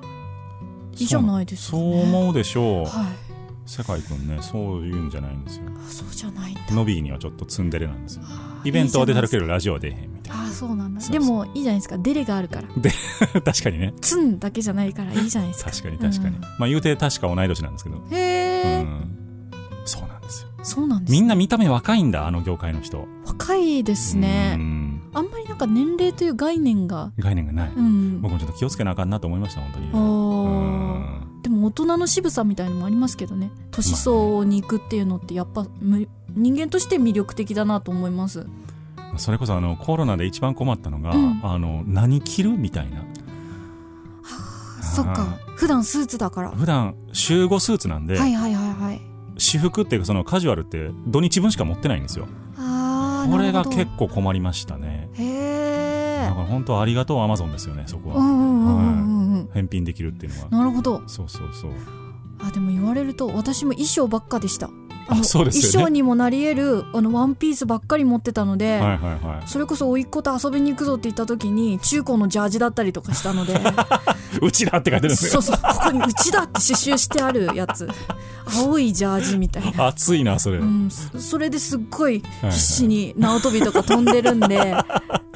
[0.98, 2.86] いいじゃないですか、そうね、思うでしょう。
[2.86, 3.31] はい
[3.72, 5.64] 世界くんねそういうんじゃないんですよ。
[5.78, 6.62] あそうじゃないんだ。
[6.72, 8.24] ノビーにはちょっとツンデレなんですよ。
[8.66, 11.08] イベントは出たるけどラジオは出へんみたいああそうなんだ。
[11.08, 11.98] でもいいじゃないですか。
[11.98, 12.68] デレがあるから。
[12.68, 12.74] な
[13.42, 13.94] 確かにね。
[14.02, 15.72] ツンだけじゃないからいいじゃないですか。
[15.72, 16.42] 確かに確かに、うん。
[16.42, 19.12] まあ言うて確か同い年なんですけど、へえ、うん。
[19.86, 20.50] そうなんですよ。
[20.64, 23.08] そうなんです、みんな見た目若いんだあの業界の人。
[23.26, 25.02] 若いですね、うん。
[25.14, 27.14] あんまりなんか年齢という概念が。
[27.18, 28.22] 概念がない、うん。
[28.22, 29.90] 僕もちょっと気をつけなあかんなと思いました本当に。
[29.94, 33.52] あーでも大人の渋さみたいのもありますけどね。
[33.72, 38.46] 年相に行くっていうのってやっぱむ人間として魅力的だなと思います。
[39.18, 41.42] それこそあのコロナで一番困ったのが、うん。
[41.44, 43.04] あの何着るみたいな。
[44.82, 45.40] そっか。
[45.56, 46.52] 普段スーツだから。
[46.52, 49.02] 普段週5スーツなんで、はいはいはいはい。
[49.38, 52.28] 私服っていうかそのカジュアルって土日分しか持ってないんですよ。
[52.58, 55.10] ああこれが結構困りましたね。
[55.14, 59.01] へえだから本当ありがとうアマゾンですよねそこは、うんうんうんうん
[59.54, 60.50] 返品できるっていうのは。
[60.50, 61.04] なるほど。
[61.08, 61.72] そうそうそう。
[62.44, 64.70] あでも言われると私も衣装ばっかでした
[65.08, 65.72] あのそうですよね。
[65.72, 69.48] 衣装にもなり得るあのワンピースばっかり持ってたので、はいはいはい。
[69.48, 73.60] それこそ甥っ子と遊びに行くぞって言った時に中高のジャージだったりとかしたので
[74.42, 75.42] うちだって書いてるんですよ。
[75.42, 77.88] そうそうここに「うちだ」って刺繍してあるやつ。
[78.54, 84.76] 青いジャージみたいな、熱いなそれ、うん、そそれですっごいはい必死に縄跳びとか飛んでるんで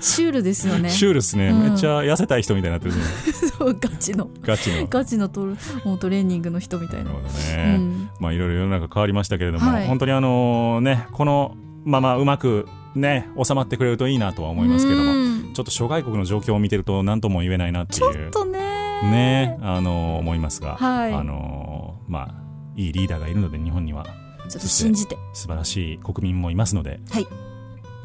[0.01, 0.89] シュールですよね。
[0.89, 1.69] シュールっすね、うん。
[1.69, 3.01] めっちゃ痩せたい人みたいになってるね。
[3.57, 4.29] そうガチの。
[4.41, 4.87] ガチの。
[4.87, 5.55] ガチのトレ
[5.85, 7.05] もうトレーニングの人みたいな。
[7.05, 8.09] なるほどうね、ん。
[8.19, 9.87] まあいろいろ世の中変わりましたけれども、はい。
[9.87, 15.53] 本当にあのねこのままうまくね収まってくれるといいなとは思いますけども、うん。
[15.53, 18.59] ちょっと諸外国の状況を見てると何とも言えないなっていうとね。
[19.03, 21.13] ねあの思いますが、はい。
[21.13, 22.35] あのまあ
[22.75, 24.05] いいリーダーがいるので日本には
[24.49, 25.17] ちょっと信じて。
[25.33, 27.27] 素晴らしい国民もいますので、はい。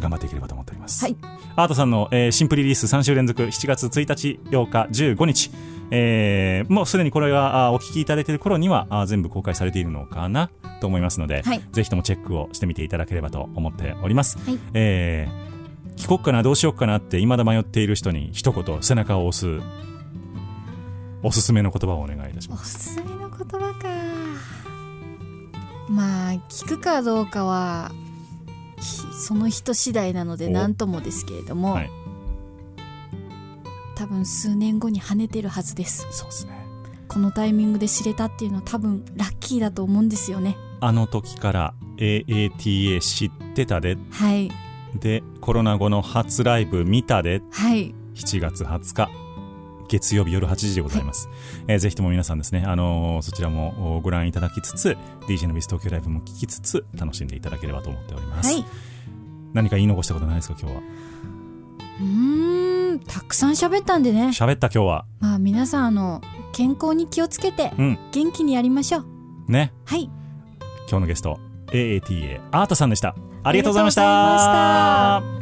[0.01, 1.16] 頑張っていければと思っております、はい。
[1.57, 5.51] アートさんの、えー新プリリース3週連続7月1日8日15日、
[5.91, 11.62] えーもうすでにこれがあお聞きいただいている頃にはあ全部公開されているのかなと思いますので、はい。
[11.72, 14.59] ぜひともチェックをしてみていただければと思っております、はい。
[14.74, 15.51] えー
[15.97, 19.61] 聞こっかなどうしよっかなって未だ迷っている人に一言背中を押す
[21.22, 22.78] おすすめの言葉をお願いいたしおます。
[22.78, 23.88] すすめの言葉か。
[25.91, 27.93] まあ聞くかどうかは
[28.78, 30.51] ひその人次第なのでお。
[30.51, 31.91] 何ともですけれども、はい
[34.01, 36.07] 多分数年後に跳ねてるはずです。
[36.11, 36.53] そうですね。
[37.07, 40.57] このタイミングで知れたっていうのは多分ラッキーだと思うんですよね。
[40.80, 43.98] あの時から AATA 知ってたで。
[44.11, 44.51] はい。
[44.98, 47.42] でコロナ後の初ライブ見たで。
[47.53, 47.94] はい。
[48.14, 49.11] 7月20日。
[49.88, 51.28] 月曜日夜8時でございます、
[51.66, 54.96] えーぜひとも皆さんですね、あのーそちらもおご覧いただきつつ
[55.26, 58.64] DJ のビス東京ライブも聞きつつ楽しんでいただければと思っております、はい。
[59.53, 60.82] 何か言い残したことないですか今日は？
[62.01, 64.28] うーんたくさん喋ったんでね。
[64.28, 65.05] 喋った今日は。
[65.20, 66.20] まあ皆さんあの
[66.53, 67.98] 健康に気をつけてうん。
[68.12, 69.05] 元気にやりましょう。
[69.48, 69.72] ね。
[69.84, 70.05] はい。
[70.88, 71.38] 今日のゲスト
[71.68, 73.14] AATA アートさんでした。
[73.42, 75.39] ありがとうございました